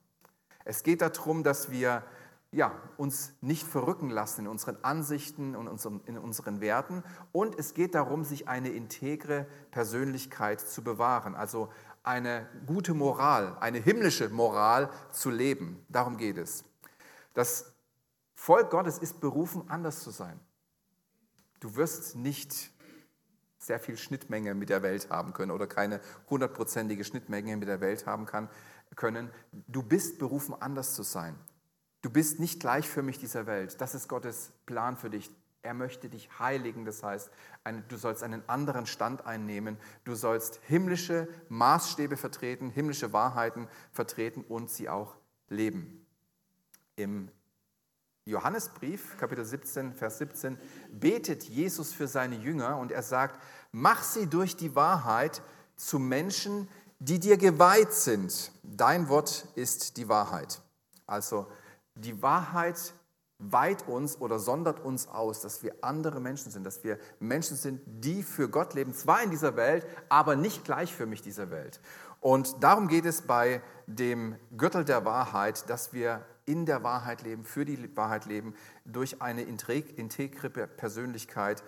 Es 0.65 0.84
geht 0.84 1.01
darum, 1.01 1.43
dass 1.43 1.72
wir 1.72 2.03
ja, 2.56 2.72
uns 2.96 3.34
nicht 3.42 3.68
verrücken 3.68 4.10
lassen 4.10 4.42
in 4.42 4.48
unseren 4.48 4.78
Ansichten 4.82 5.58
und 5.58 5.68
in 6.06 6.18
unseren 6.18 6.62
Werten. 6.62 7.04
Und 7.34 7.60
es 7.60 7.74
geht 7.74 7.96
darum, 7.96 8.24
sich 8.24 8.48
eine 8.48 8.70
integre 8.70 9.46
Persönlichkeit 9.72 10.62
zu 10.62 10.82
bewahren, 10.82 11.36
also 11.36 11.70
eine 12.04 12.48
gute 12.66 12.94
Moral, 12.94 13.58
eine 13.60 13.80
himmlische 13.80 14.30
Moral 14.30 14.90
zu 15.12 15.32
leben. 15.32 15.86
Darum 15.90 16.16
geht 16.16 16.38
es. 16.38 16.64
Das 17.34 17.74
Volk 18.36 18.70
Gottes 18.70 19.00
ist 19.00 19.20
berufen, 19.20 19.66
anders 19.68 20.00
zu 20.02 20.12
sein. 20.12 20.40
Du 21.60 21.76
wirst 21.76 22.16
nicht 22.16 22.72
sehr 23.58 23.82
viel 23.82 23.98
Schnittmenge 23.98 24.54
mit 24.54 24.70
der 24.70 24.82
Welt 24.82 25.10
haben 25.10 25.34
können 25.34 25.52
oder 25.52 25.68
keine 25.68 26.00
hundertprozentige 26.30 27.04
Schnittmenge 27.04 27.58
mit 27.58 27.68
der 27.68 27.82
Welt 27.82 28.06
haben 28.06 28.26
kann, 28.26 28.50
können. 28.96 29.30
Du 29.52 29.84
bist 29.84 30.20
berufen, 30.20 30.56
anders 30.58 30.94
zu 30.94 31.04
sein. 31.04 31.36
Du 32.06 32.12
bist 32.12 32.40
nicht 32.40 32.60
gleichförmig 32.60 33.18
dieser 33.18 33.48
Welt. 33.48 33.82
Das 33.82 33.96
ist 33.96 34.08
Gottes 34.08 34.52
Plan 34.68 34.96
für 34.96 35.10
dich. 35.10 35.32
Er 35.64 35.74
möchte 35.74 36.08
dich 36.08 36.30
heiligen, 36.38 36.86
das 36.86 37.02
heißt, 37.02 37.32
du 37.88 37.98
sollst 37.98 38.22
einen 38.22 38.48
anderen 38.48 38.86
Stand 38.86 39.26
einnehmen. 39.26 39.76
Du 40.04 40.14
sollst 40.14 40.60
himmlische 40.68 41.28
Maßstäbe 41.50 42.16
vertreten, 42.16 42.70
himmlische 42.70 43.12
Wahrheiten 43.12 43.68
vertreten 43.92 44.46
und 44.48 44.70
sie 44.70 44.88
auch 44.88 45.16
leben. 45.50 46.06
Im 46.96 47.32
Johannesbrief, 48.26 49.18
Kapitel 49.18 49.44
17, 49.44 49.92
Vers 49.96 50.20
17, 50.20 50.60
betet 50.92 51.46
Jesus 51.46 51.92
für 51.92 52.08
seine 52.08 52.36
Jünger 52.36 52.78
und 52.78 52.92
er 52.92 53.02
sagt, 53.02 53.42
mach 53.72 54.04
sie 54.04 54.28
durch 54.28 54.56
die 54.56 54.76
Wahrheit 54.76 55.42
zu 55.76 55.98
Menschen, 55.98 56.68
die 57.00 57.20
dir 57.20 57.38
geweiht 57.38 57.94
sind. 57.94 58.52
Dein 58.62 59.10
Wort 59.10 59.48
ist 59.56 59.98
die 59.98 60.08
Wahrheit. 60.08 60.62
Also 61.08 61.48
die 61.96 62.22
Wahrheit 62.22 62.94
weiht 63.38 63.88
uns 63.88 64.20
oder 64.22 64.40
sondert 64.40 64.80
uns 64.80 65.08
aus, 65.08 65.42
dass 65.42 65.62
wir 65.62 65.75
andere 65.82 66.20
Menschen 66.22 66.52
sind, 66.52 66.64
dass 66.64 66.84
wir 66.84 66.98
Menschen 67.20 67.58
sind, 67.58 67.82
die 67.86 68.24
für 68.24 68.50
Gott 68.50 68.74
leben, 68.74 68.94
zwar 68.94 69.22
in 69.24 69.30
dieser 69.30 69.56
Welt, 69.56 69.86
aber 70.08 70.36
nicht 70.36 70.64
gleich 70.64 70.94
für 70.94 71.06
mich 71.06 71.22
dieser 71.22 71.52
Welt. 71.52 71.82
Und 72.22 72.64
darum 72.64 72.88
geht 72.88 73.06
es 73.06 73.22
bei 73.22 73.62
dem 73.88 74.36
Gürtel 74.58 74.86
der 74.86 75.06
Wahrheit, 75.06 75.70
dass 75.70 75.94
wir 75.94 76.25
in 76.46 76.66
der 76.66 76.84
Wahrheit 76.84 77.24
leben, 77.24 77.44
für 77.44 77.66
die 77.66 77.96
Wahrheit 77.98 78.25
leben, 78.25 78.56
durch 78.86 79.22
eine 79.22 79.44
integre 79.44 80.50
Persönlichkeit 80.50 81.64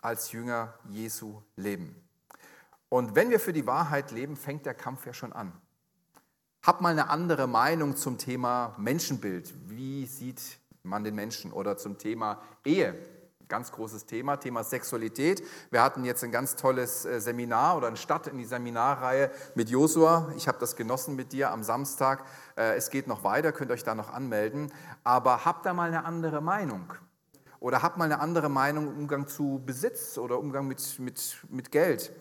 als 0.00 0.32
Jünger 0.32 0.74
Jesu 0.88 1.42
leben. 1.56 1.96
Und 2.88 3.14
wenn 3.14 3.30
wir 3.30 3.40
für 3.40 3.52
die 3.52 3.66
Wahrheit 3.66 4.12
leben, 4.12 4.36
fängt 4.36 4.66
der 4.66 4.74
Kampf 4.74 5.04
ja 5.04 5.12
schon 5.12 5.32
an. 5.32 5.52
Hab 6.62 6.80
mal 6.80 6.90
eine 6.90 7.08
andere 7.08 7.46
Meinung 7.46 7.96
zum 7.96 8.18
Thema 8.18 8.74
Menschenbild. 8.78 9.54
Wie 9.70 10.06
sieht 10.06 10.58
man 10.82 11.04
den 11.04 11.14
Menschen? 11.14 11.52
Oder 11.52 11.76
zum 11.76 11.98
Thema 11.98 12.42
Ehe. 12.64 12.94
Ganz 13.46 13.72
großes 13.72 14.04
Thema, 14.04 14.36
Thema 14.36 14.62
Sexualität. 14.62 15.42
Wir 15.70 15.82
hatten 15.82 16.04
jetzt 16.04 16.22
ein 16.22 16.32
ganz 16.32 16.56
tolles 16.56 17.06
äh, 17.06 17.20
Seminar 17.20 17.78
oder 17.78 17.86
ein 17.86 17.96
Start 17.96 18.26
in 18.26 18.36
die 18.36 18.44
Seminarreihe 18.44 19.30
mit 19.54 19.70
Josua. 19.70 20.32
Ich 20.36 20.48
habe 20.48 20.58
das 20.58 20.76
genossen 20.76 21.16
mit 21.16 21.32
dir 21.32 21.50
am 21.50 21.62
Samstag. 21.62 22.24
Äh, 22.56 22.76
es 22.76 22.90
geht 22.90 23.06
noch 23.06 23.24
weiter, 23.24 23.52
könnt 23.52 23.70
euch 23.70 23.84
da 23.84 23.94
noch 23.94 24.12
anmelden. 24.12 24.70
Aber 25.04 25.46
habt 25.46 25.64
da 25.64 25.72
mal 25.72 25.88
eine 25.88 26.04
andere 26.04 26.42
Meinung. 26.42 26.92
Oder 27.60 27.82
habt 27.82 27.96
mal 27.96 28.04
eine 28.04 28.20
andere 28.20 28.50
Meinung 28.50 28.88
im 28.88 28.98
Umgang 28.98 29.26
zu 29.26 29.62
Besitz 29.64 30.18
oder 30.18 30.38
Umgang 30.38 30.66
mit, 30.66 30.98
mit, 30.98 31.38
mit 31.48 31.72
Geld. 31.72 32.12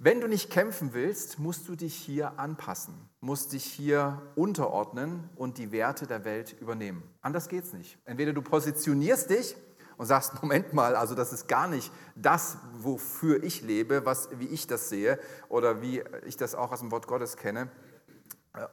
Wenn 0.00 0.20
du 0.20 0.28
nicht 0.28 0.48
kämpfen 0.48 0.92
willst, 0.92 1.40
musst 1.40 1.68
du 1.68 1.74
dich 1.74 1.92
hier 1.92 2.38
anpassen, 2.38 2.94
musst 3.20 3.52
dich 3.52 3.64
hier 3.64 4.22
unterordnen 4.36 5.28
und 5.34 5.58
die 5.58 5.72
Werte 5.72 6.06
der 6.06 6.24
Welt 6.24 6.54
übernehmen. 6.60 7.02
Anders 7.20 7.48
geht 7.48 7.64
es 7.64 7.72
nicht. 7.72 7.98
Entweder 8.04 8.32
du 8.32 8.40
positionierst 8.40 9.28
dich 9.28 9.56
und 9.96 10.06
sagst, 10.06 10.34
Moment 10.42 10.72
mal, 10.72 10.94
also 10.94 11.16
das 11.16 11.32
ist 11.32 11.48
gar 11.48 11.66
nicht 11.66 11.90
das, 12.14 12.58
wofür 12.74 13.42
ich 13.42 13.62
lebe, 13.62 14.06
was, 14.06 14.28
wie 14.38 14.46
ich 14.46 14.68
das 14.68 14.88
sehe 14.88 15.18
oder 15.48 15.82
wie 15.82 16.04
ich 16.24 16.36
das 16.36 16.54
auch 16.54 16.70
aus 16.70 16.78
dem 16.78 16.92
Wort 16.92 17.08
Gottes 17.08 17.36
kenne, 17.36 17.68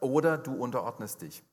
oder 0.01 0.38
du 0.38 0.53
unterordnest 0.53 1.24
dich. 1.24 1.44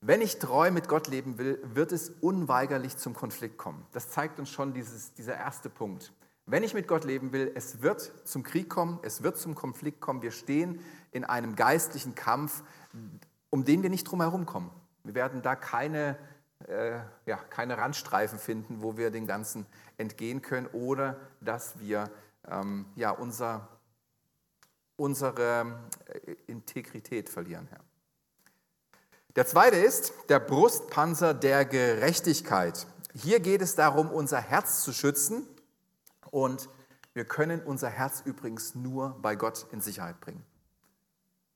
Wenn 0.00 0.20
ich 0.20 0.40
treu 0.40 0.72
mit 0.72 0.88
Gott 0.88 1.06
leben 1.06 1.38
will, 1.38 1.60
wird 1.62 1.92
es 1.92 2.10
unweigerlich 2.20 2.96
zum 2.96 3.14
Konflikt 3.14 3.56
kommen. 3.56 3.86
Das 3.92 4.10
zeigt 4.10 4.40
uns 4.40 4.50
schon 4.50 4.72
dieses, 4.72 5.14
dieser 5.14 5.34
erste 5.34 5.70
Punkt. 5.70 6.12
Wenn 6.50 6.64
ich 6.64 6.74
mit 6.74 6.88
Gott 6.88 7.04
leben 7.04 7.32
will, 7.32 7.52
es 7.54 7.80
wird 7.80 8.10
zum 8.24 8.42
Krieg 8.42 8.68
kommen, 8.68 8.98
es 9.02 9.22
wird 9.22 9.38
zum 9.38 9.54
Konflikt 9.54 10.00
kommen. 10.00 10.20
Wir 10.20 10.32
stehen 10.32 10.80
in 11.12 11.24
einem 11.24 11.54
geistlichen 11.54 12.16
Kampf, 12.16 12.64
um 13.50 13.64
den 13.64 13.84
wir 13.84 13.90
nicht 13.90 14.02
drum 14.02 14.20
herum 14.20 14.46
kommen. 14.46 14.72
Wir 15.04 15.14
werden 15.14 15.42
da 15.42 15.54
keine, 15.54 16.16
äh, 16.66 16.98
ja, 17.24 17.36
keine 17.36 17.78
Randstreifen 17.78 18.40
finden, 18.40 18.82
wo 18.82 18.96
wir 18.96 19.12
dem 19.12 19.28
Ganzen 19.28 19.64
entgehen 19.96 20.42
können 20.42 20.66
oder 20.72 21.20
dass 21.40 21.78
wir 21.78 22.10
ähm, 22.48 22.86
ja, 22.96 23.12
unser, 23.12 23.68
unsere 24.96 25.78
äh, 26.06 26.34
Integrität 26.48 27.28
verlieren. 27.28 27.68
Ja. 27.70 27.78
Der 29.36 29.46
zweite 29.46 29.76
ist 29.76 30.12
der 30.28 30.40
Brustpanzer 30.40 31.32
der 31.32 31.64
Gerechtigkeit. 31.64 32.88
Hier 33.14 33.38
geht 33.38 33.62
es 33.62 33.76
darum, 33.76 34.10
unser 34.10 34.40
Herz 34.40 34.82
zu 34.82 34.92
schützen 34.92 35.46
und 36.30 36.68
wir 37.12 37.24
können 37.24 37.62
unser 37.62 37.88
Herz 37.88 38.22
übrigens 38.24 38.74
nur 38.74 39.18
bei 39.20 39.34
Gott 39.36 39.66
in 39.72 39.80
Sicherheit 39.80 40.20
bringen. 40.20 40.44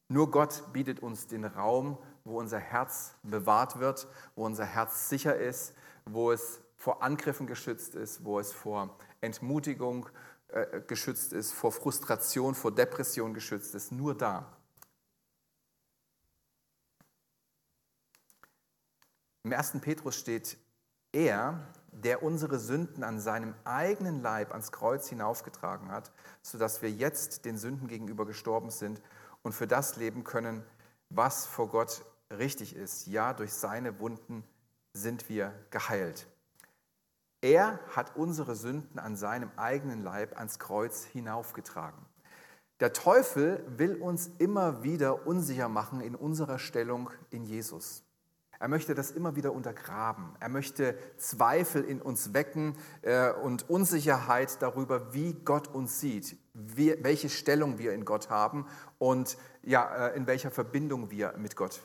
Nur 0.09 0.31
Gott 0.31 0.73
bietet 0.73 1.01
uns 1.01 1.27
den 1.27 1.45
Raum, 1.45 1.99
wo 2.25 2.39
unser 2.39 2.59
Herz 2.59 3.15
bewahrt 3.23 3.79
wird, 3.79 4.07
wo 4.35 4.45
unser 4.45 4.65
Herz 4.65 5.09
sicher 5.09 5.37
ist, 5.37 5.75
wo 6.05 6.33
es 6.33 6.61
vor 6.77 7.03
Angriffen 7.03 7.47
geschützt 7.47 7.95
ist, 7.95 8.25
wo 8.25 8.39
es 8.39 8.53
vor 8.53 8.97
Entmutigung 9.21 10.09
äh, 10.49 10.81
geschützt 10.87 11.33
ist, 11.33 11.53
vor 11.53 11.73
Frustration, 11.73 12.55
vor 12.55 12.73
Depression 12.73 13.33
geschützt 13.33 13.75
ist. 13.75 13.93
Nur 13.93 14.15
da. 14.15 14.57
Im 19.45 19.53
1. 19.53 19.73
Petrus 19.81 20.17
steht, 20.17 20.57
er, 21.13 21.61
der 21.95 22.23
unsere 22.23 22.59
Sünden 22.59 23.05
an 23.05 23.21
seinem 23.21 23.55
eigenen 23.65 24.21
Leib 24.21 24.51
ans 24.51 24.73
Kreuz 24.73 25.09
hinaufgetragen 25.09 25.91
hat, 25.91 26.13
sodass 26.43 26.83
wir 26.83 26.91
jetzt 26.91 27.45
den 27.45 27.57
Sünden 27.57 27.89
gegenüber 27.89 28.27
gestorben 28.27 28.71
sind 28.71 29.01
und 29.43 29.53
für 29.53 29.67
das 29.67 29.97
leben 29.97 30.25
können, 30.25 30.65
was 31.11 31.47
vor 31.47 31.69
Gott 31.69 32.05
richtig 32.31 32.75
ist. 32.75 33.07
Ja, 33.07 33.33
durch 33.33 33.53
seine 33.53 33.99
Wunden 34.01 34.45
sind 34.93 35.29
wir 35.29 35.53
geheilt. 35.71 36.27
Er 37.41 37.79
hat 37.95 38.17
unsere 38.17 38.57
Sünden 38.57 38.99
an 38.99 39.17
seinem 39.17 39.51
eigenen 39.57 40.03
Leib 40.03 40.37
ans 40.39 40.59
Kreuz 40.59 41.05
hinaufgetragen. 41.05 42.05
Der 42.81 42.93
Teufel 42.93 43.65
will 43.79 43.97
uns 43.97 44.31
immer 44.39 44.83
wieder 44.83 45.27
unsicher 45.27 45.69
machen 45.69 46.01
in 46.01 46.15
unserer 46.15 46.59
Stellung 46.59 47.11
in 47.31 47.45
Jesus. 47.45 48.03
Er 48.59 48.69
möchte 48.69 48.95
das 48.95 49.11
immer 49.11 49.37
wieder 49.37 49.53
untergraben. 49.53 50.37
Er 50.41 50.49
möchte 50.49 50.97
Zweifel 51.17 51.85
in 51.85 52.01
uns 52.01 52.33
wecken 52.35 52.77
äh, 53.03 53.33
und 53.33 53.69
Unsicherheit 53.69 54.61
darüber, 54.63 55.13
wie 55.13 55.35
Gott 55.35 55.69
uns 55.69 56.01
sieht, 56.01 56.37
wie, 56.55 56.97
welche 57.03 57.29
Stellung 57.29 57.79
wir 57.79 57.93
in 57.93 58.05
Gott 58.05 58.31
haben 58.31 58.67
und 58.99 59.37
ja, 59.63 60.09
äh, 60.09 60.17
in 60.17 60.27
welcher 60.27 60.51
Verbindung 60.51 61.11
wir 61.11 61.35
mit 61.37 61.57
Gott 61.57 61.81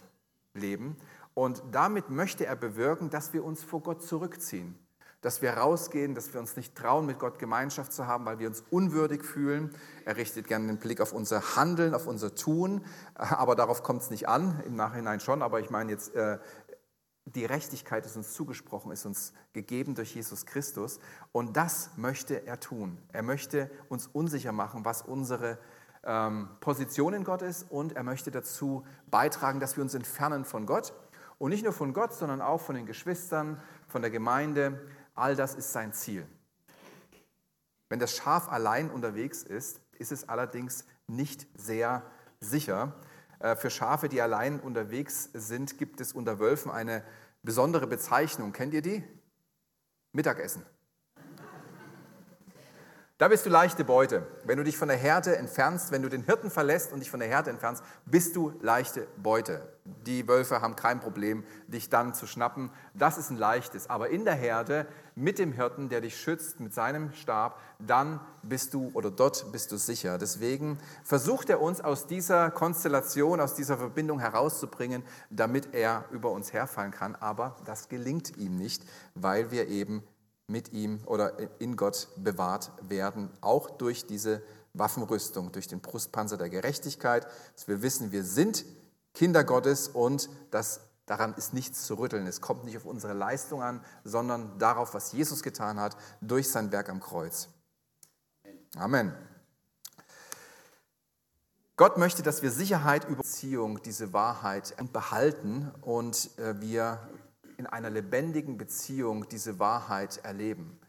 leben. 0.53 0.97
Und 1.33 1.63
damit 1.71 2.09
möchte 2.09 2.45
er 2.45 2.55
bewirken, 2.55 3.09
dass 3.09 3.33
wir 3.33 3.43
uns 3.43 3.63
vor 3.63 3.81
Gott 3.81 4.03
zurückziehen, 4.03 4.77
dass 5.21 5.41
wir 5.41 5.51
rausgehen, 5.51 6.15
dass 6.15 6.33
wir 6.33 6.39
uns 6.39 6.55
nicht 6.55 6.75
trauen, 6.75 7.05
mit 7.05 7.19
Gott 7.19 7.39
Gemeinschaft 7.39 7.91
zu 7.91 8.07
haben, 8.07 8.25
weil 8.25 8.39
wir 8.39 8.47
uns 8.47 8.63
unwürdig 8.69 9.23
fühlen. 9.23 9.75
Er 10.05 10.15
richtet 10.15 10.47
gerne 10.47 10.67
den 10.67 10.77
Blick 10.77 11.01
auf 11.01 11.11
unser 11.11 11.55
Handeln, 11.55 11.93
auf 11.93 12.07
unser 12.07 12.35
Tun, 12.35 12.85
aber 13.15 13.55
darauf 13.55 13.83
kommt 13.83 14.01
es 14.01 14.09
nicht 14.09 14.29
an, 14.29 14.61
im 14.65 14.75
Nachhinein 14.75 15.19
schon, 15.19 15.41
aber 15.41 15.59
ich 15.59 15.69
meine 15.69 15.91
jetzt, 15.91 16.15
äh, 16.15 16.39
die 17.35 17.45
Rechtigkeit 17.45 18.05
ist 18.05 18.15
uns 18.15 18.33
zugesprochen, 18.33 18.91
ist 18.91 19.05
uns 19.05 19.33
gegeben 19.53 19.95
durch 19.95 20.15
Jesus 20.15 20.45
Christus. 20.45 20.99
Und 21.31 21.55
das 21.57 21.91
möchte 21.95 22.45
er 22.47 22.59
tun. 22.59 22.97
Er 23.11 23.23
möchte 23.23 23.69
uns 23.87 24.07
unsicher 24.07 24.51
machen, 24.51 24.85
was 24.85 25.01
unsere 25.01 25.59
ähm, 26.03 26.49
Position 26.59 27.13
in 27.13 27.23
Gott 27.23 27.41
ist. 27.41 27.69
Und 27.69 27.95
er 27.95 28.03
möchte 28.03 28.31
dazu 28.31 28.83
beitragen, 29.11 29.59
dass 29.59 29.77
wir 29.77 29.83
uns 29.83 29.93
entfernen 29.93 30.45
von 30.45 30.65
Gott. 30.65 30.93
Und 31.37 31.51
nicht 31.51 31.63
nur 31.63 31.73
von 31.73 31.93
Gott, 31.93 32.13
sondern 32.13 32.41
auch 32.41 32.59
von 32.59 32.75
den 32.75 32.85
Geschwistern, 32.85 33.61
von 33.87 34.01
der 34.01 34.11
Gemeinde, 34.11 34.79
All 35.19 35.35
das 35.35 35.53
ist 35.53 35.73
sein 35.73 35.91
Ziel. 35.91 36.25
Wenn 37.89 37.99
das 37.99 38.15
Schaf 38.15 38.47
allein 38.47 38.89
unterwegs 38.89 39.43
ist, 39.43 39.81
ist 39.97 40.11
es 40.11 40.29
allerdings 40.29 40.85
nicht 41.07 41.45
sehr 41.55 42.03
sicher. 42.39 42.95
Äh, 43.39 43.55
für 43.55 43.69
Schafe, 43.69 44.07
die 44.07 44.21
allein 44.21 44.59
unterwegs 44.59 45.29
sind, 45.33 45.77
gibt 45.77 45.99
es 45.99 46.13
unter 46.13 46.39
Wölfen 46.39 46.71
eine 46.71 47.03
besondere 47.43 47.85
Bezeichnung. 47.85 48.53
Kennt 48.53 48.73
ihr 48.73 48.81
die? 48.81 49.03
Mittagessen. 50.13 50.65
Da 53.19 53.27
bist 53.27 53.45
du 53.45 53.49
leichte 53.49 53.83
Beute. 53.83 54.25
Wenn 54.45 54.55
du 54.55 54.63
dich 54.63 54.77
von 54.77 54.87
der 54.87 54.95
Herde 54.95 55.35
entfernst, 55.35 55.91
wenn 55.91 56.01
du 56.01 56.07
den 56.07 56.23
Hirten 56.23 56.49
verlässt 56.49 56.93
und 56.93 57.01
dich 57.01 57.11
von 57.11 57.19
der 57.19 57.27
Herde 57.27 57.49
entfernst, 57.49 57.83
bist 58.05 58.33
du 58.37 58.53
leichte 58.61 59.09
Beute. 59.17 59.73
Die 59.83 60.25
Wölfe 60.25 60.61
haben 60.61 60.77
kein 60.77 61.01
Problem, 61.01 61.43
dich 61.67 61.89
dann 61.89 62.13
zu 62.13 62.27
schnappen. 62.27 62.71
Das 62.93 63.17
ist 63.17 63.29
ein 63.29 63.35
leichtes. 63.35 63.89
Aber 63.89 64.09
in 64.09 64.23
der 64.23 64.35
Herde 64.35 64.87
mit 65.15 65.37
dem 65.37 65.51
Hirten, 65.51 65.89
der 65.89 65.99
dich 65.99 66.15
schützt 66.15 66.61
mit 66.61 66.73
seinem 66.73 67.11
Stab, 67.11 67.59
dann 67.77 68.21
bist 68.41 68.73
du 68.73 68.89
oder 68.93 69.11
dort 69.11 69.51
bist 69.51 69.73
du 69.73 69.77
sicher. 69.77 70.17
Deswegen 70.17 70.79
versucht 71.03 71.49
er 71.49 71.61
uns 71.61 71.81
aus 71.81 72.07
dieser 72.07 72.51
Konstellation, 72.51 73.41
aus 73.41 73.53
dieser 73.53 73.77
Verbindung 73.77 74.21
herauszubringen, 74.21 75.03
damit 75.29 75.73
er 75.73 76.05
über 76.11 76.31
uns 76.31 76.53
herfallen 76.53 76.91
kann. 76.91 77.17
Aber 77.17 77.57
das 77.65 77.89
gelingt 77.89 78.37
ihm 78.37 78.55
nicht, 78.55 78.85
weil 79.13 79.51
wir 79.51 79.67
eben 79.67 80.05
mit 80.49 80.73
ihm 80.73 80.99
oder 81.05 81.33
in 81.59 81.75
Gott 81.75 82.09
bewahrt 82.17 82.71
werden, 82.81 83.29
auch 83.41 83.69
durch 83.69 84.05
diese 84.07 84.41
Waffenrüstung, 84.73 85.51
durch 85.51 85.67
den 85.67 85.81
Brustpanzer 85.81 86.37
der 86.37 86.49
Gerechtigkeit, 86.49 87.27
dass 87.55 87.67
wir 87.67 87.81
wissen, 87.81 88.11
wir 88.11 88.23
sind 88.23 88.65
Kinder 89.13 89.43
Gottes 89.43 89.87
und 89.87 90.29
dass 90.51 90.81
daran 91.05 91.33
ist 91.33 91.53
nichts 91.53 91.85
zu 91.85 91.95
rütteln. 91.95 92.27
Es 92.27 92.41
kommt 92.41 92.65
nicht 92.65 92.77
auf 92.77 92.85
unsere 92.85 93.13
Leistung 93.13 93.63
an, 93.63 93.83
sondern 94.03 94.57
darauf, 94.59 94.93
was 94.93 95.11
Jesus 95.11 95.41
getan 95.41 95.79
hat 95.79 95.97
durch 96.21 96.49
sein 96.49 96.71
Werk 96.71 96.89
am 96.89 96.99
Kreuz. 96.99 97.49
Amen. 98.77 99.13
Gott 101.75 101.97
möchte, 101.97 102.21
dass 102.21 102.41
wir 102.41 102.51
Sicherheit 102.51 103.05
über 103.05 103.23
Beziehung, 103.23 103.81
diese 103.81 104.11
Wahrheit 104.13 104.75
behalten 104.91 105.71
und 105.81 106.37
äh, 106.37 106.59
wir 106.59 106.99
in 107.59 107.67
einer 107.67 107.89
lebendigen 107.89 108.57
Beziehung 108.57 109.27
diese 109.27 109.59
Wahrheit 109.59 110.17
erleben. 110.23 110.79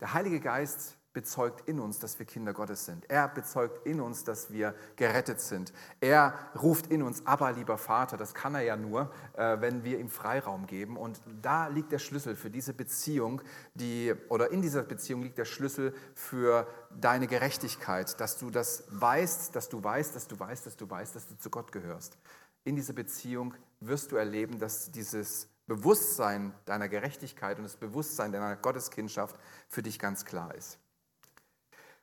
Der 0.00 0.14
Heilige 0.14 0.38
Geist 0.38 0.96
bezeugt 1.12 1.68
in 1.68 1.80
uns, 1.80 1.98
dass 1.98 2.20
wir 2.20 2.26
Kinder 2.26 2.52
Gottes 2.52 2.84
sind. 2.84 3.10
Er 3.10 3.26
bezeugt 3.26 3.84
in 3.84 4.00
uns, 4.00 4.22
dass 4.22 4.52
wir 4.52 4.76
gerettet 4.94 5.40
sind. 5.40 5.72
Er 5.98 6.32
ruft 6.62 6.86
in 6.86 7.02
uns, 7.02 7.26
aber 7.26 7.50
lieber 7.50 7.76
Vater, 7.78 8.16
das 8.16 8.32
kann 8.32 8.54
er 8.54 8.60
ja 8.60 8.76
nur, 8.76 9.10
äh, 9.32 9.60
wenn 9.60 9.82
wir 9.82 9.98
ihm 9.98 10.08
Freiraum 10.08 10.68
geben. 10.68 10.96
Und 10.96 11.20
da 11.42 11.66
liegt 11.66 11.90
der 11.90 11.98
Schlüssel 11.98 12.36
für 12.36 12.50
diese 12.50 12.74
Beziehung, 12.74 13.42
die, 13.74 14.14
oder 14.28 14.52
in 14.52 14.62
dieser 14.62 14.84
Beziehung 14.84 15.22
liegt 15.22 15.38
der 15.38 15.46
Schlüssel 15.46 15.92
für 16.14 16.68
deine 16.96 17.26
Gerechtigkeit, 17.26 18.20
dass 18.20 18.38
du 18.38 18.50
das 18.50 18.84
weißt, 18.90 19.56
dass 19.56 19.68
du 19.68 19.82
weißt, 19.82 20.14
dass 20.14 20.28
du 20.28 20.38
weißt, 20.38 20.64
dass 20.64 20.76
du 20.76 20.88
weißt, 20.88 21.16
dass 21.16 21.26
du 21.26 21.36
zu 21.36 21.50
Gott 21.50 21.72
gehörst. 21.72 22.16
In 22.62 22.76
dieser 22.76 22.92
Beziehung 22.92 23.54
wirst 23.80 24.12
du 24.12 24.16
erleben, 24.16 24.60
dass 24.60 24.92
dieses 24.92 25.48
Bewusstsein 25.68 26.52
deiner 26.64 26.88
Gerechtigkeit 26.88 27.58
und 27.58 27.64
das 27.64 27.76
Bewusstsein 27.76 28.32
deiner 28.32 28.56
Gotteskindschaft 28.56 29.36
für 29.68 29.82
dich 29.82 29.98
ganz 29.98 30.24
klar 30.24 30.54
ist. 30.54 30.78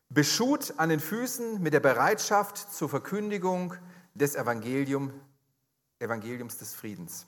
Beschut 0.09 0.75
an 0.77 0.89
den 0.89 0.99
Füßen 0.99 1.61
mit 1.61 1.73
der 1.73 1.79
Bereitschaft 1.79 2.57
zur 2.73 2.87
Verkündigung 2.87 3.73
des 4.13 4.35
Evangelium, 4.35 5.11
Evangeliums 5.99 6.57
des 6.57 6.75
Friedens. 6.75 7.25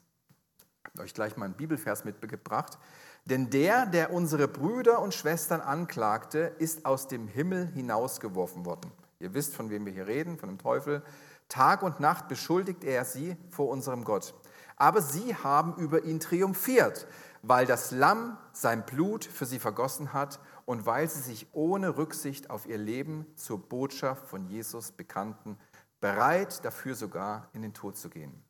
Ich 0.59 0.93
habe 0.93 1.03
euch 1.03 1.13
gleich 1.13 1.35
mal 1.35 1.45
einen 1.45 1.55
Bibelvers 1.55 2.05
mitgebracht. 2.05 2.77
Denn 3.25 3.49
der, 3.49 3.87
der 3.87 4.13
unsere 4.13 4.47
Brüder 4.47 5.01
und 5.01 5.13
Schwestern 5.13 5.59
anklagte, 5.59 6.55
ist 6.59 6.85
aus 6.85 7.07
dem 7.07 7.27
Himmel 7.27 7.67
hinausgeworfen 7.73 8.65
worden. 8.65 8.91
Ihr 9.19 9.33
wisst, 9.33 9.55
von 9.55 9.69
wem 9.69 9.85
wir 9.85 9.91
hier 9.91 10.07
reden, 10.07 10.37
von 10.37 10.47
dem 10.47 10.59
Teufel. 10.59 11.01
Tag 11.49 11.81
und 11.81 11.99
Nacht 11.99 12.27
beschuldigt 12.27 12.83
er 12.83 13.03
sie 13.03 13.35
vor 13.49 13.69
unserem 13.69 14.03
Gott. 14.03 14.33
Aber 14.77 15.01
sie 15.01 15.35
haben 15.35 15.75
über 15.75 16.03
ihn 16.03 16.19
triumphiert, 16.19 17.07
weil 17.41 17.65
das 17.65 17.91
Lamm 17.91 18.37
sein 18.53 18.85
Blut 18.85 19.25
für 19.25 19.45
sie 19.45 19.59
vergossen 19.59 20.13
hat 20.13 20.39
und 20.65 20.85
weil 20.85 21.09
sie 21.09 21.21
sich 21.21 21.47
ohne 21.53 21.97
Rücksicht 21.97 22.49
auf 22.49 22.67
ihr 22.67 22.77
Leben 22.77 23.25
zur 23.35 23.59
Botschaft 23.59 24.27
von 24.27 24.45
Jesus 24.45 24.91
bekannten, 24.91 25.57
bereit 25.99 26.63
dafür 26.63 26.95
sogar 26.95 27.49
in 27.53 27.61
den 27.61 27.73
Tod 27.73 27.97
zu 27.97 28.09
gehen. 28.09 28.43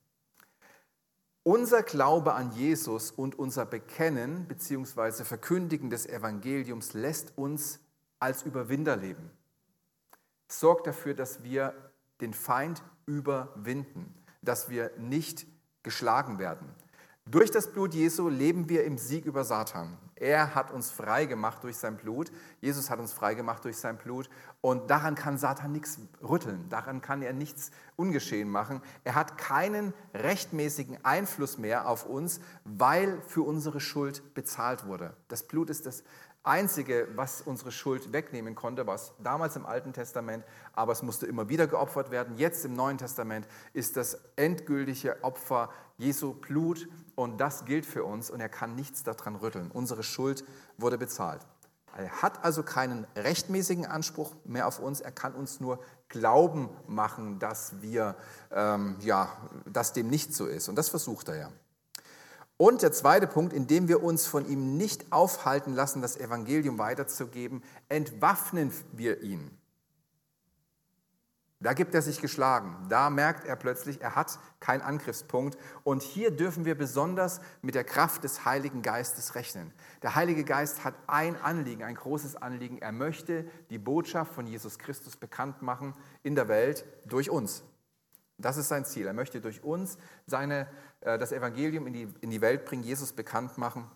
Unser 1.44 1.82
Glaube 1.82 2.34
an 2.34 2.52
Jesus 2.52 3.10
und 3.10 3.40
unser 3.40 3.66
Bekennen 3.66 4.48
bzw. 4.50 5.24
Verkündigen 5.24 5.90
des 5.90 6.06
Evangeliums 6.06 6.94
lässt 6.94 7.38
uns 7.38 7.80
als 8.20 8.44
Überwinder 8.44 8.98
leben. 8.98 9.32
Sorgt 10.50 10.88
dafür, 10.88 11.14
dass 11.14 11.44
wir 11.44 11.74
den 12.20 12.34
Feind 12.34 12.84
überwinden, 13.06 14.14
dass 14.42 14.70
wir 14.70 14.92
nicht 14.98 15.48
geschlagen 15.88 16.38
werden. 16.38 16.68
Durch 17.26 17.50
das 17.50 17.72
Blut 17.72 17.94
Jesu 17.94 18.28
leben 18.28 18.68
wir 18.68 18.84
im 18.84 18.98
Sieg 18.98 19.24
über 19.24 19.46
Satan. 19.46 19.98
Er 20.16 20.54
hat 20.54 20.70
uns 20.72 20.92
frei 20.92 21.26
gemacht 21.26 21.64
durch 21.64 21.78
sein 21.78 21.96
Blut. 21.96 22.30
Jesus 22.60 22.90
hat 22.90 23.00
uns 23.00 23.14
frei 23.14 23.36
gemacht 23.36 23.64
durch 23.64 23.78
sein 23.78 23.98
Blut. 23.98 24.30
Und 24.60 24.90
daran 24.90 25.16
kann 25.16 25.38
Satan 25.38 25.72
nichts 25.72 26.00
rütteln. 26.22 26.68
Daran 26.68 27.02
kann 27.02 27.22
er 27.22 27.32
nichts 27.32 27.72
ungeschehen 27.96 28.50
machen. 28.50 28.82
Er 29.06 29.16
hat 29.16 29.38
keinen 29.38 29.94
rechtmäßigen 30.14 31.06
Einfluss 31.06 31.58
mehr 31.58 31.88
auf 31.88 32.06
uns, 32.06 32.42
weil 32.66 33.22
für 33.28 33.44
unsere 33.44 33.80
Schuld 33.80 34.34
bezahlt 34.34 34.86
wurde. 34.88 35.16
Das 35.30 35.44
Blut 35.44 35.70
ist 35.70 35.86
das 35.86 36.04
Einzige, 36.48 37.08
was 37.16 37.42
unsere 37.42 37.72
Schuld 37.72 38.14
wegnehmen 38.14 38.56
konnte, 38.56 38.88
was 38.88 39.14
damals 39.24 39.56
im 39.56 39.66
Alten 39.66 39.94
Testament, 39.94 40.44
aber 40.74 40.94
es 40.94 41.04
musste 41.04 41.26
immer 41.26 41.50
wieder 41.50 41.68
geopfert 41.68 42.12
werden. 42.12 42.38
Jetzt 42.38 42.66
im 42.66 42.74
Neuen 42.74 42.98
Testament 42.98 43.48
ist 43.74 43.98
das 43.98 44.20
endgültige 44.36 45.24
Opfer 45.24 45.70
Jesu 45.98 46.34
Blut 46.34 46.88
und 47.16 47.40
das 47.40 47.66
gilt 47.66 47.86
für 47.86 48.04
uns 48.04 48.30
und 48.30 48.40
er 48.40 48.50
kann 48.50 48.76
nichts 48.76 49.04
daran 49.04 49.36
rütteln. 49.36 49.72
Unsere 49.72 50.04
Schuld 50.04 50.44
wurde 50.78 50.98
bezahlt. 50.98 51.42
Er 51.98 52.22
hat 52.22 52.46
also 52.46 52.62
keinen 52.62 53.08
rechtmäßigen 53.16 53.86
Anspruch 53.86 54.36
mehr 54.46 54.68
auf 54.68 54.80
uns. 54.80 55.02
Er 55.02 55.12
kann 55.12 55.34
uns 55.34 55.60
nur 55.60 55.80
glauben 56.10 56.70
machen, 56.88 57.40
dass 57.40 57.82
wir, 57.82 58.16
ähm, 58.52 58.98
ja, 59.02 59.30
dass 59.66 59.94
dem 59.94 60.08
nicht 60.08 60.34
so 60.34 60.46
ist. 60.46 60.70
Und 60.70 60.76
das 60.76 60.90
versucht 60.90 61.30
er 61.30 61.36
ja. 61.38 61.50
Und 62.58 62.82
der 62.82 62.92
zweite 62.92 63.28
Punkt, 63.28 63.54
indem 63.54 63.88
wir 63.88 64.02
uns 64.04 64.26
von 64.26 64.48
ihm 64.48 64.78
nicht 64.78 65.12
aufhalten 65.12 65.74
lassen, 65.74 66.02
das 66.02 66.18
Evangelium 66.18 66.80
weiterzugeben, 66.80 67.64
entwaffnen 67.88 68.74
wir 68.94 69.22
ihn. 69.22 69.56
Da 71.60 71.74
gibt 71.74 71.96
er 71.96 72.04
sich 72.04 72.22
geschlagen. 72.22 72.76
Da 72.88 73.10
merkt 73.10 73.46
er 73.46 73.56
plötzlich, 73.56 74.02
er 74.02 74.16
hat 74.16 74.38
keinen 74.60 74.82
Angriffspunkt. 74.82 75.58
Und 75.84 76.04
hier 76.04 76.30
dürfen 76.30 76.66
wir 76.66 76.76
besonders 76.76 77.42
mit 77.64 77.74
der 77.74 77.84
Kraft 77.84 78.24
des 78.24 78.46
Heiligen 78.46 78.84
Geistes 78.84 79.34
rechnen. 79.34 79.74
Der 80.04 80.14
Heilige 80.14 80.44
Geist 80.44 80.84
hat 80.84 80.94
ein 81.08 81.36
Anliegen, 81.36 81.84
ein 81.84 81.96
großes 81.96 82.36
Anliegen. 82.36 82.78
Er 82.78 82.92
möchte 82.92 83.46
die 83.72 83.80
Botschaft 83.80 84.34
von 84.34 84.46
Jesus 84.46 84.78
Christus 84.78 85.16
bekannt 85.16 85.64
machen 85.64 85.96
in 86.22 86.36
der 86.36 86.48
Welt 86.48 86.86
durch 87.06 87.32
uns. 87.32 87.64
Das 88.38 88.58
ist 88.58 88.68
sein 88.68 88.86
Ziel. 88.86 89.08
Er 89.08 89.14
möchte 89.14 89.42
durch 89.42 89.64
uns 89.64 89.98
seine, 90.26 90.68
äh, 91.02 91.18
das 91.18 91.32
Evangelium 91.32 91.88
in 91.88 91.94
die, 91.94 92.08
in 92.22 92.30
die 92.30 92.42
Welt 92.42 92.66
bringen, 92.66 92.84
Jesus 92.84 93.14
bekannt 93.14 93.58
machen. 93.58 93.90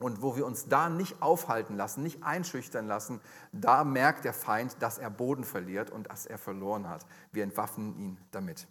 Und 0.00 0.22
wo 0.22 0.36
wir 0.36 0.46
uns 0.46 0.68
da 0.68 0.88
nicht 0.88 1.22
aufhalten 1.22 1.76
lassen, 1.76 2.02
nicht 2.02 2.22
einschüchtern 2.22 2.86
lassen, 2.86 3.20
da 3.52 3.82
merkt 3.82 4.24
der 4.24 4.32
Feind, 4.32 4.76
dass 4.80 4.98
er 4.98 5.10
Boden 5.10 5.42
verliert 5.42 5.90
und 5.90 6.08
dass 6.08 6.24
er 6.24 6.38
verloren 6.38 6.88
hat. 6.88 7.04
Wir 7.32 7.42
entwaffnen 7.42 7.96
ihn 7.96 8.18
damit. 8.30 8.68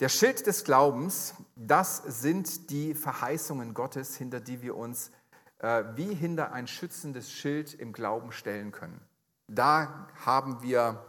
Der 0.00 0.08
Schild 0.08 0.46
des 0.46 0.64
Glaubens, 0.64 1.34
das 1.56 1.98
sind 1.98 2.70
die 2.70 2.94
Verheißungen 2.94 3.74
Gottes, 3.74 4.16
hinter 4.16 4.40
die 4.40 4.62
wir 4.62 4.76
uns 4.76 5.12
äh, 5.58 5.84
wie 5.94 6.14
hinter 6.14 6.52
ein 6.52 6.66
schützendes 6.66 7.30
Schild 7.30 7.74
im 7.74 7.92
Glauben 7.92 8.32
stellen 8.32 8.72
können. 8.72 9.00
Da 9.46 10.08
haben 10.24 10.62
wir 10.62 11.04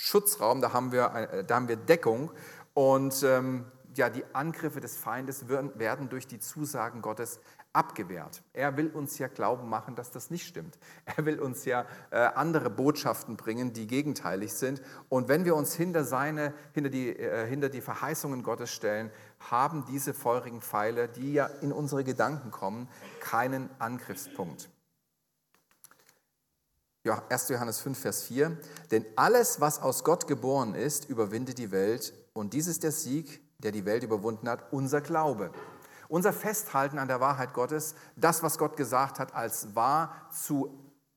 Schutzraum, 0.00 0.60
da 0.60 0.72
haben 0.72 0.92
wir, 0.92 1.12
äh, 1.12 1.44
da 1.44 1.56
haben 1.56 1.66
wir 1.66 1.74
Deckung 1.76 2.30
und 2.72 3.20
ähm, 3.24 3.64
ja, 3.96 4.08
die 4.08 4.24
Angriffe 4.32 4.78
des 4.78 4.96
Feindes 4.96 5.48
werden 5.48 6.08
durch 6.08 6.28
die 6.28 6.38
Zusagen 6.38 7.02
Gottes 7.02 7.40
abgewehrt. 7.72 8.44
Er 8.52 8.76
will 8.76 8.90
uns 8.90 9.18
ja 9.18 9.26
glauben 9.26 9.68
machen, 9.68 9.96
dass 9.96 10.12
das 10.12 10.30
nicht 10.30 10.46
stimmt. 10.46 10.78
Er 11.04 11.26
will 11.26 11.40
uns 11.40 11.64
ja 11.64 11.84
äh, 12.10 12.18
andere 12.18 12.70
Botschaften 12.70 13.36
bringen, 13.36 13.72
die 13.72 13.88
gegenteilig 13.88 14.54
sind. 14.54 14.80
Und 15.08 15.26
wenn 15.26 15.44
wir 15.44 15.56
uns 15.56 15.74
hinter, 15.74 16.04
seine, 16.04 16.54
hinter, 16.74 16.90
die, 16.90 17.08
äh, 17.08 17.48
hinter 17.48 17.68
die 17.68 17.80
Verheißungen 17.80 18.44
Gottes 18.44 18.70
stellen, 18.70 19.10
haben 19.50 19.84
diese 19.86 20.14
feurigen 20.14 20.60
Pfeile, 20.60 21.08
die 21.08 21.32
ja 21.32 21.46
in 21.46 21.72
unsere 21.72 22.04
Gedanken 22.04 22.52
kommen, 22.52 22.88
keinen 23.18 23.68
Angriffspunkt. 23.80 24.70
Ja, 27.08 27.22
1. 27.30 27.48
Johannes 27.48 27.80
5, 27.80 27.98
Vers 27.98 28.24
4. 28.24 28.58
Denn 28.90 29.06
alles, 29.16 29.62
was 29.62 29.80
aus 29.80 30.04
Gott 30.04 30.26
geboren 30.26 30.74
ist, 30.74 31.08
überwindet 31.08 31.56
die 31.56 31.70
Welt. 31.70 32.12
Und 32.34 32.52
dies 32.52 32.66
ist 32.66 32.82
der 32.82 32.92
Sieg, 32.92 33.40
der 33.56 33.72
die 33.72 33.86
Welt 33.86 34.02
überwunden 34.02 34.46
hat, 34.46 34.70
unser 34.74 35.00
Glaube. 35.00 35.50
Unser 36.10 36.34
Festhalten 36.34 36.98
an 36.98 37.08
der 37.08 37.18
Wahrheit 37.18 37.54
Gottes, 37.54 37.94
das, 38.16 38.42
was 38.42 38.58
Gott 38.58 38.76
gesagt 38.76 39.20
hat, 39.20 39.34
als 39.34 39.74
wahr 39.74 40.28
zu 40.30 40.68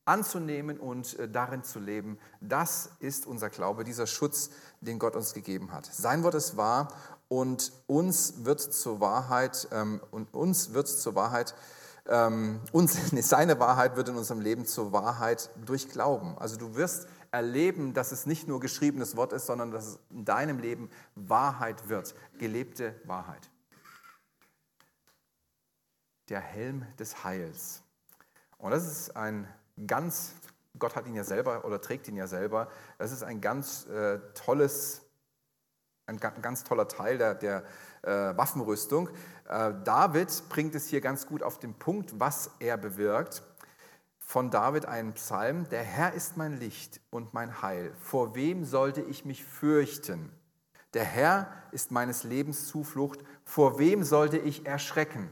anzunehmen 0.05 0.79
und 0.79 1.19
äh, 1.19 1.27
darin 1.27 1.61
zu 1.61 1.79
leben, 1.79 2.17
das 2.39 2.91
ist 2.99 3.25
unser 3.25 3.49
Glaube, 3.49 3.83
dieser 3.83 4.07
Schutz, 4.07 4.51
den 4.79 4.97
Gott 4.97 5.17
uns 5.17 5.33
gegeben 5.33 5.73
hat. 5.73 5.87
Sein 5.87 6.23
Wort 6.23 6.35
ist 6.35 6.55
wahr 6.55 6.87
und 7.27 7.73
uns 7.87 8.45
wird 8.45 8.61
zur 8.61 9.01
Wahrheit 9.01 9.67
ähm, 9.73 9.99
und 10.11 10.33
uns 10.33 10.71
wird 10.71 10.87
zur 10.87 11.15
Wahrheit 11.15 11.53
ähm, 12.07 12.61
uns, 12.71 12.97
seine 13.29 13.59
Wahrheit 13.59 13.95
wird 13.95 14.09
in 14.09 14.15
unserem 14.15 14.41
Leben 14.41 14.65
zur 14.65 14.91
Wahrheit 14.91 15.49
durch 15.65 15.89
Glauben. 15.89 16.37
Also 16.37 16.57
du 16.57 16.75
wirst 16.75 17.07
erleben, 17.31 17.93
dass 17.93 18.11
es 18.11 18.25
nicht 18.25 18.47
nur 18.47 18.59
geschriebenes 18.59 19.15
Wort 19.15 19.33
ist, 19.33 19.45
sondern 19.45 19.71
dass 19.71 19.87
es 19.87 19.99
in 20.09 20.25
deinem 20.25 20.59
Leben 20.59 20.89
Wahrheit 21.15 21.87
wird, 21.89 22.13
gelebte 22.37 22.99
Wahrheit 23.05 23.49
der 26.31 26.39
Helm 26.39 26.85
des 26.97 27.23
Heils. 27.23 27.83
Und 28.57 28.71
das 28.71 28.87
ist 28.87 29.15
ein 29.17 29.47
ganz, 29.85 30.31
Gott 30.79 30.95
hat 30.95 31.05
ihn 31.05 31.13
ja 31.13 31.25
selber 31.25 31.65
oder 31.65 31.81
trägt 31.81 32.07
ihn 32.07 32.15
ja 32.15 32.25
selber, 32.25 32.69
das 32.97 33.11
ist 33.11 33.21
ein 33.21 33.41
ganz 33.41 33.85
äh, 33.87 34.19
tolles, 34.33 35.01
ein 36.05 36.19
ganz 36.19 36.63
toller 36.63 36.87
Teil 36.87 37.17
der, 37.17 37.35
der 37.35 37.65
äh, 38.03 38.35
Waffenrüstung. 38.37 39.09
Äh, 39.47 39.73
David 39.83 40.43
bringt 40.49 40.75
es 40.75 40.87
hier 40.87 41.01
ganz 41.01 41.25
gut 41.27 41.43
auf 41.43 41.59
den 41.59 41.73
Punkt, 41.73 42.19
was 42.19 42.51
er 42.59 42.77
bewirkt. 42.77 43.43
Von 44.19 44.49
David 44.49 44.85
ein 44.85 45.13
Psalm, 45.13 45.67
der 45.69 45.83
Herr 45.83 46.13
ist 46.13 46.37
mein 46.37 46.57
Licht 46.57 47.01
und 47.09 47.33
mein 47.33 47.61
Heil. 47.61 47.93
Vor 47.99 48.33
wem 48.35 48.63
sollte 48.63 49.01
ich 49.01 49.25
mich 49.25 49.43
fürchten? 49.43 50.31
Der 50.93 51.03
Herr 51.03 51.51
ist 51.71 51.91
meines 51.91 52.23
Lebens 52.23 52.67
Zuflucht. 52.67 53.19
Vor 53.43 53.77
wem 53.79 54.03
sollte 54.03 54.37
ich 54.37 54.65
erschrecken? 54.65 55.29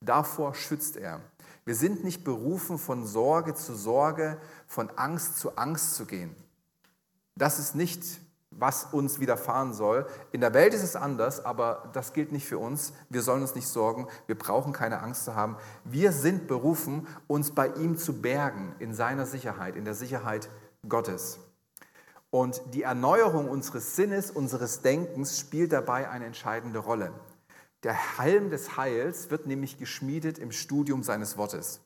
Davor 0.00 0.54
schützt 0.54 0.96
er. 0.96 1.20
Wir 1.64 1.74
sind 1.74 2.04
nicht 2.04 2.24
berufen, 2.24 2.78
von 2.78 3.06
Sorge 3.06 3.54
zu 3.54 3.74
Sorge, 3.74 4.40
von 4.66 4.90
Angst 4.96 5.38
zu 5.38 5.56
Angst 5.56 5.94
zu 5.96 6.06
gehen. 6.06 6.34
Das 7.34 7.58
ist 7.58 7.74
nicht, 7.74 8.20
was 8.58 8.84
uns 8.92 9.20
widerfahren 9.20 9.72
soll. 9.72 10.06
In 10.32 10.40
der 10.40 10.54
Welt 10.54 10.74
ist 10.74 10.82
es 10.82 10.96
anders, 10.96 11.44
aber 11.44 11.90
das 11.92 12.12
gilt 12.12 12.32
nicht 12.32 12.46
für 12.46 12.58
uns. 12.58 12.92
Wir 13.08 13.22
sollen 13.22 13.42
uns 13.42 13.54
nicht 13.54 13.68
sorgen. 13.68 14.08
Wir 14.26 14.36
brauchen 14.36 14.72
keine 14.72 15.00
Angst 15.00 15.24
zu 15.24 15.34
haben. 15.34 15.56
Wir 15.84 16.12
sind 16.12 16.48
berufen, 16.48 17.06
uns 17.26 17.52
bei 17.52 17.68
ihm 17.68 17.96
zu 17.96 18.20
bergen, 18.20 18.74
in 18.78 18.94
seiner 18.94 19.26
Sicherheit, 19.26 19.76
in 19.76 19.84
der 19.84 19.94
Sicherheit 19.94 20.48
Gottes. 20.88 21.38
Und 22.30 22.60
die 22.74 22.82
Erneuerung 22.82 23.48
unseres 23.48 23.96
Sinnes, 23.96 24.30
unseres 24.30 24.82
Denkens 24.82 25.38
spielt 25.38 25.72
dabei 25.72 26.10
eine 26.10 26.26
entscheidende 26.26 26.78
Rolle. 26.78 27.12
Der 27.84 27.94
Helm 28.18 28.50
des 28.50 28.76
Heils 28.76 29.30
wird 29.30 29.46
nämlich 29.46 29.78
geschmiedet 29.78 30.38
im 30.38 30.52
Studium 30.52 31.02
seines 31.02 31.36
Wortes. 31.38 31.80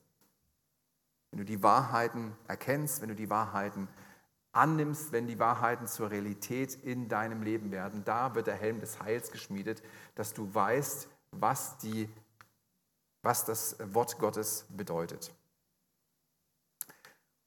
Wenn 1.30 1.38
du 1.38 1.44
die 1.44 1.62
Wahrheiten 1.62 2.32
erkennst, 2.48 3.02
wenn 3.02 3.08
du 3.08 3.14
die 3.14 3.30
Wahrheiten 3.30 3.88
annimmst, 4.52 5.12
wenn 5.12 5.26
die 5.26 5.38
Wahrheiten 5.38 5.86
zur 5.86 6.10
Realität 6.10 6.74
in 6.84 7.08
deinem 7.08 7.42
Leben 7.42 7.72
werden, 7.72 8.04
da 8.04 8.34
wird 8.34 8.46
der 8.46 8.54
Helm 8.54 8.80
des 8.80 9.00
Heils 9.00 9.30
geschmiedet, 9.30 9.82
dass 10.14 10.34
du 10.34 10.54
weißt, 10.54 11.08
was, 11.32 11.78
die, 11.78 12.08
was 13.22 13.44
das 13.44 13.76
Wort 13.92 14.18
Gottes 14.18 14.66
bedeutet. 14.68 15.32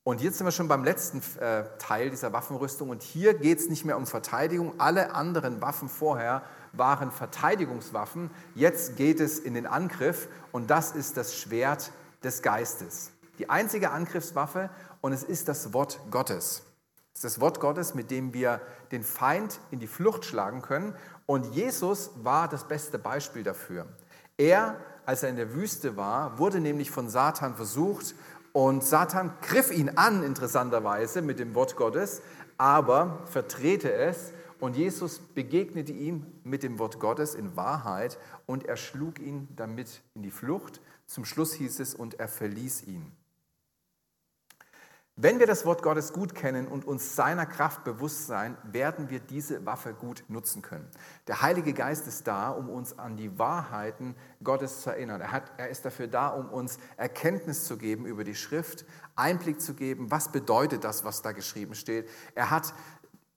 Und 0.04 0.22
jetzt 0.22 0.38
sind 0.38 0.46
wir 0.46 0.52
schon 0.52 0.68
beim 0.68 0.84
letzten 0.84 1.20
äh, 1.40 1.64
Teil 1.80 2.12
dieser 2.12 2.32
Waffenrüstung 2.32 2.90
und 2.90 3.02
hier 3.02 3.34
geht 3.34 3.58
es 3.58 3.70
nicht 3.70 3.86
mehr 3.86 3.98
um 3.98 4.06
Verteidigung. 4.06 4.80
Alle 4.80 5.16
anderen 5.16 5.62
Waffen 5.62 5.90
vorher 5.90 6.44
waren 6.74 7.12
Verteidigungswaffen. 7.12 8.30
Jetzt 8.54 8.98
geht 8.98 9.20
es 9.20 9.40
in 9.40 9.56
den 9.56 9.66
Angriff 9.66 10.28
und 10.52 10.70
das 10.70 10.92
ist 10.92 11.18
das 11.18 11.36
Schwert 11.36 11.92
des 12.24 12.44
Geistes. 12.44 13.12
Die 13.40 13.50
einzige 13.50 13.90
Angriffswaffe 13.90 14.70
und 15.02 15.12
es 15.12 15.24
ist 15.24 15.48
das 15.48 15.74
Wort 15.74 16.00
Gottes. 16.12 16.62
Es 17.16 17.24
ist 17.24 17.38
das 17.38 17.42
Wort 17.42 17.62
Gottes, 17.62 17.96
mit 17.96 18.12
dem 18.12 18.34
wir 18.34 18.60
den 18.92 19.02
Feind 19.02 19.62
in 19.72 19.80
die 19.80 19.88
Flucht 19.88 20.26
schlagen 20.26 20.62
können. 20.62 20.94
Und 21.26 21.56
Jesus 21.56 22.12
war 22.18 22.50
das 22.50 22.68
beste 22.68 23.00
Beispiel 23.00 23.42
dafür. 23.42 23.86
Er, 24.36 24.76
als 25.06 25.24
er 25.24 25.30
in 25.30 25.38
der 25.38 25.54
Wüste 25.54 25.96
war, 25.96 26.38
wurde 26.40 26.60
nämlich 26.60 26.92
von 26.92 27.08
Satan 27.08 27.56
versucht 27.56 28.16
und 28.52 28.84
Satan 28.84 29.34
griff 29.42 29.72
ihn 29.72 29.92
an, 29.96 30.24
interessanterweise, 30.24 31.22
mit 31.22 31.40
dem 31.40 31.56
Wort 31.56 31.78
Gottes, 31.78 32.22
aber 32.58 33.24
verdrehte 33.28 33.94
es. 33.94 34.34
Und 34.60 34.76
Jesus 34.76 35.20
begegnete 35.20 35.94
ihm 35.94 36.26
mit 36.44 36.64
dem 36.64 36.80
Wort 36.80 37.00
Gottes 37.00 37.34
in 37.34 37.56
Wahrheit 37.56 38.18
und 38.46 38.66
er 38.66 38.76
schlug 38.76 39.20
ihn 39.20 39.48
damit 39.56 40.02
in 40.16 40.24
die 40.24 40.32
Flucht. 40.32 40.82
Zum 41.06 41.24
Schluss 41.24 41.54
hieß 41.54 41.80
es, 41.80 41.96
und 41.96 42.20
er 42.20 42.28
verließ 42.28 42.84
ihn. 42.88 43.10
Wenn 45.18 45.40
wir 45.40 45.48
das 45.48 45.66
Wort 45.66 45.82
Gottes 45.82 46.12
gut 46.12 46.36
kennen 46.36 46.68
und 46.68 46.84
uns 46.84 47.16
seiner 47.16 47.46
Kraft 47.46 47.86
bewusst 47.86 48.28
sein, 48.28 48.58
werden 48.64 49.10
wir 49.10 49.22
diese 49.22 49.66
Waffe 49.66 49.94
gut 49.94 50.26
nutzen 50.28 50.62
können. 50.62 50.90
Der 51.28 51.42
Heilige 51.42 51.72
Geist 51.72 52.06
ist 52.06 52.28
da, 52.28 52.50
um 52.50 52.70
uns 52.70 53.00
an 53.00 53.16
die 53.16 53.40
Wahrheiten 53.40 54.16
Gottes 54.44 54.82
zu 54.82 54.90
erinnern. 54.90 55.22
Er, 55.22 55.32
hat, 55.32 55.54
er 55.56 55.70
ist 55.70 55.86
dafür 55.86 56.10
da, 56.10 56.28
um 56.28 56.50
uns 56.50 56.80
Erkenntnis 56.98 57.64
zu 57.64 57.78
geben 57.78 58.06
über 58.06 58.26
die 58.26 58.36
Schrift, 58.36 58.84
Einblick 59.16 59.62
zu 59.62 59.74
geben, 59.74 60.12
was 60.12 60.34
bedeutet 60.34 60.84
das, 60.84 61.06
was 61.06 61.22
da 61.22 61.32
geschrieben 61.32 61.76
steht. 61.76 62.10
Er, 62.34 62.52
hat, 62.52 62.74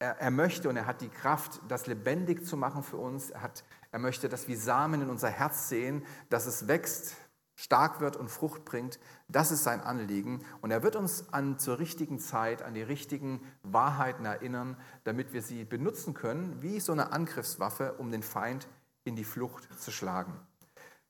er, 0.00 0.18
er 0.18 0.30
möchte 0.32 0.68
und 0.68 0.76
er 0.76 0.86
hat 0.86 1.00
die 1.00 1.10
Kraft, 1.10 1.60
das 1.68 1.86
lebendig 1.86 2.44
zu 2.44 2.56
machen 2.56 2.82
für 2.82 2.96
uns. 2.96 3.30
Er, 3.30 3.42
hat, 3.42 3.62
er 3.92 4.00
möchte, 4.00 4.28
dass 4.28 4.48
wir 4.48 4.58
Samen 4.58 5.02
in 5.02 5.10
unser 5.10 5.30
Herz 5.30 5.68
sehen, 5.68 6.04
dass 6.28 6.46
es 6.46 6.66
wächst, 6.66 7.14
stark 7.58 7.98
wird 8.00 8.16
und 8.16 8.28
Frucht 8.28 8.64
bringt. 8.64 9.00
Das 9.26 9.50
ist 9.50 9.64
sein 9.64 9.80
Anliegen. 9.80 10.44
Und 10.60 10.70
er 10.70 10.84
wird 10.84 10.94
uns 10.94 11.32
an, 11.32 11.58
zur 11.58 11.80
richtigen 11.80 12.20
Zeit 12.20 12.62
an 12.62 12.72
die 12.72 12.82
richtigen 12.82 13.40
Wahrheiten 13.64 14.24
erinnern, 14.24 14.76
damit 15.02 15.32
wir 15.32 15.42
sie 15.42 15.64
benutzen 15.64 16.14
können, 16.14 16.62
wie 16.62 16.78
so 16.78 16.92
eine 16.92 17.10
Angriffswaffe, 17.10 17.94
um 17.98 18.12
den 18.12 18.22
Feind 18.22 18.68
in 19.02 19.16
die 19.16 19.24
Flucht 19.24 19.68
zu 19.76 19.90
schlagen. 19.90 20.34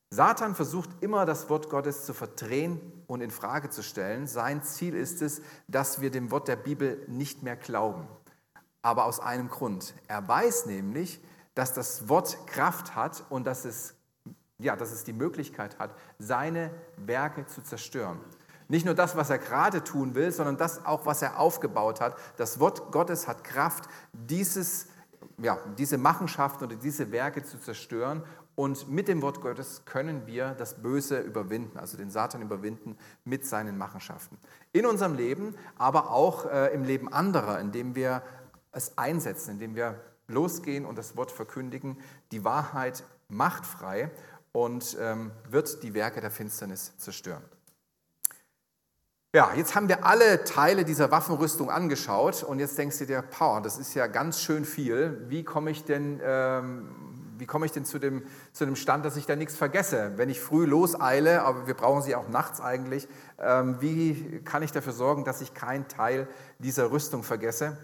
Satan 0.09 0.55
versucht 0.55 0.89
immer, 1.03 1.27
das 1.27 1.51
Wort 1.51 1.69
Gottes 1.69 2.07
zu 2.07 2.15
verdrehen 2.15 2.81
und 3.07 3.21
in 3.21 3.31
Frage 3.31 3.69
zu 3.69 3.83
stellen. 3.83 4.27
Sein 4.27 4.63
Ziel 4.63 4.95
ist 4.95 5.21
es, 5.21 5.43
dass 5.67 6.01
wir 6.01 6.11
dem 6.11 6.31
Wort 6.31 6.49
der 6.49 6.57
Bibel 6.57 7.05
nicht 7.09 7.43
mehr 7.43 7.57
glauben. 7.57 8.09
Aber 8.81 9.05
aus 9.05 9.21
einem 9.21 9.49
Grund. 9.49 9.93
Er 10.07 10.27
weiß 10.27 10.65
nämlich, 10.65 11.21
dass 11.55 11.75
das 11.75 12.09
Wort 12.09 12.47
Kraft 12.47 12.97
hat 12.97 13.27
und 13.29 13.45
dass 13.45 13.67
es 13.67 13.98
ja, 14.59 14.77
dass 14.77 14.93
es 14.93 15.05
die 15.05 15.13
Möglichkeit 15.13 15.79
hat, 15.79 15.95
seine 16.19 16.71
Werke 16.97 17.47
zu 17.47 17.63
zerstören. 17.63 18.19
Nicht 18.69 18.85
nur 18.85 18.95
das, 18.95 19.17
was 19.17 19.31
er 19.31 19.39
gerade 19.39 19.83
tun 19.83 20.15
will, 20.15 20.31
sondern 20.31 20.59
das 20.59 20.85
auch, 20.85 21.07
was 21.07 21.23
er 21.23 21.39
aufgebaut 21.39 22.01
hat. 22.01 22.17
Das 22.37 22.61
Wort 22.61 22.93
Gottes 22.93 23.27
hat 23.27 23.43
Kraft, 23.43 23.89
dieses, 24.13 24.89
ja, 25.39 25.59
diese 25.79 25.97
Machenschaften 25.97 26.65
oder 26.65 26.77
diese 26.77 27.11
Werke 27.11 27.43
zu 27.43 27.59
zerstören. 27.59 28.23
Und 28.57 28.91
mit 28.91 29.09
dem 29.09 29.23
Wort 29.23 29.41
Gottes 29.41 29.85
können 29.87 30.27
wir 30.27 30.51
das 30.59 30.83
Böse 30.83 31.21
überwinden, 31.21 31.79
also 31.79 31.97
den 31.97 32.11
Satan 32.11 32.43
überwinden 32.43 32.99
mit 33.25 33.47
seinen 33.47 33.79
Machenschaften. 33.79 34.37
In 34.73 34.85
unserem 34.85 35.15
Leben, 35.15 35.55
aber 35.79 36.11
auch 36.11 36.45
äh, 36.45 36.75
im 36.75 36.83
Leben 36.83 37.11
anderer, 37.11 37.61
indem 37.61 37.95
wir 37.95 38.23
es 38.73 38.99
einsetzen, 38.99 39.53
indem 39.53 39.77
wir 39.77 40.01
losgehen 40.27 40.85
und 40.85 40.99
das 40.99 41.17
Wort 41.17 41.31
verkündigen. 41.31 41.97
Die 42.33 42.45
Wahrheit 42.45 43.05
macht 43.29 43.65
frei 43.65 44.11
und 44.65 44.97
ähm, 45.01 45.31
wird 45.49 45.83
die 45.85 45.95
Werke 45.95 46.21
der 46.21 46.31
Finsternis 46.31 46.97
zerstören. 46.99 47.43
Ja, 49.33 49.53
jetzt 49.55 49.75
haben 49.75 49.89
wir 49.89 50.05
alle 50.05 50.43
Teile 50.45 50.85
dieser 50.85 51.11
Waffenrüstung 51.11 51.71
angeschaut 51.71 52.43
und 52.43 52.59
jetzt 52.59 52.77
denkst 52.77 52.99
du 52.99 53.07
dir, 53.07 53.23
Power, 53.23 53.61
das 53.61 53.79
ist 53.79 53.95
ja 53.95 54.07
ganz 54.07 54.41
schön 54.41 54.65
viel. 54.65 55.25
Wie 55.29 55.45
komme 55.45 55.71
ich 55.71 55.85
denn, 55.85 56.21
ähm, 56.25 56.89
wie 57.37 57.47
komme 57.47 57.67
ich 57.67 57.73
denn 57.73 57.85
zu, 57.85 58.01
dem, 58.01 58.25
zu 58.53 58.65
dem 58.65 58.75
Stand, 58.75 59.05
dass 59.05 59.17
ich 59.17 59.27
da 59.27 59.37
nichts 59.37 59.55
vergesse? 59.55 60.15
Wenn 60.17 60.29
ich 60.29 60.41
früh 60.41 60.65
loseile, 60.65 61.43
aber 61.43 61.67
wir 61.67 61.75
brauchen 61.75 62.03
sie 62.03 62.17
auch 62.17 62.29
nachts 62.29 62.61
eigentlich, 62.61 63.07
ähm, 63.39 63.77
wie 63.81 64.41
kann 64.45 64.63
ich 64.63 64.73
dafür 64.73 64.93
sorgen, 64.93 65.25
dass 65.25 65.41
ich 65.41 65.55
keinen 65.55 65.87
Teil 65.87 66.27
dieser 66.59 66.91
Rüstung 66.91 67.23
vergesse? 67.23 67.77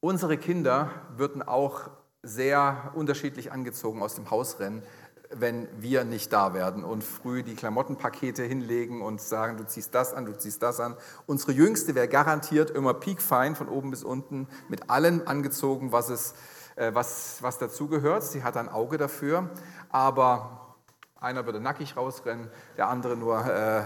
Unsere 0.00 0.36
Kinder 0.36 0.90
würden 1.16 1.40
auch 1.42 1.88
sehr 2.22 2.92
unterschiedlich 2.94 3.52
angezogen 3.52 4.02
aus 4.02 4.14
dem 4.14 4.30
Haus 4.30 4.60
rennen, 4.60 4.82
wenn 5.32 5.68
wir 5.80 6.04
nicht 6.04 6.32
da 6.32 6.54
werden 6.54 6.82
und 6.82 7.04
früh 7.04 7.42
die 7.42 7.54
Klamottenpakete 7.54 8.42
hinlegen 8.42 9.00
und 9.00 9.20
sagen, 9.20 9.56
du 9.56 9.66
ziehst 9.66 9.94
das 9.94 10.12
an, 10.12 10.26
du 10.26 10.36
ziehst 10.36 10.62
das 10.62 10.80
an. 10.80 10.96
Unsere 11.26 11.52
Jüngste 11.52 11.94
wäre 11.94 12.08
garantiert 12.08 12.70
immer 12.70 12.94
piekfein 12.94 13.54
von 13.54 13.68
oben 13.68 13.90
bis 13.90 14.02
unten 14.02 14.48
mit 14.68 14.90
allem 14.90 15.22
angezogen, 15.26 15.92
was, 15.92 16.08
es, 16.08 16.34
äh, 16.74 16.92
was, 16.94 17.42
was 17.42 17.58
dazugehört. 17.58 18.24
Sie 18.24 18.42
hat 18.42 18.56
ein 18.56 18.68
Auge 18.68 18.98
dafür, 18.98 19.50
aber 19.88 20.76
einer 21.20 21.46
würde 21.46 21.60
nackig 21.60 21.96
rausrennen, 21.96 22.50
der 22.76 22.88
andere 22.88 23.16
nur 23.16 23.44
äh, 23.46 23.84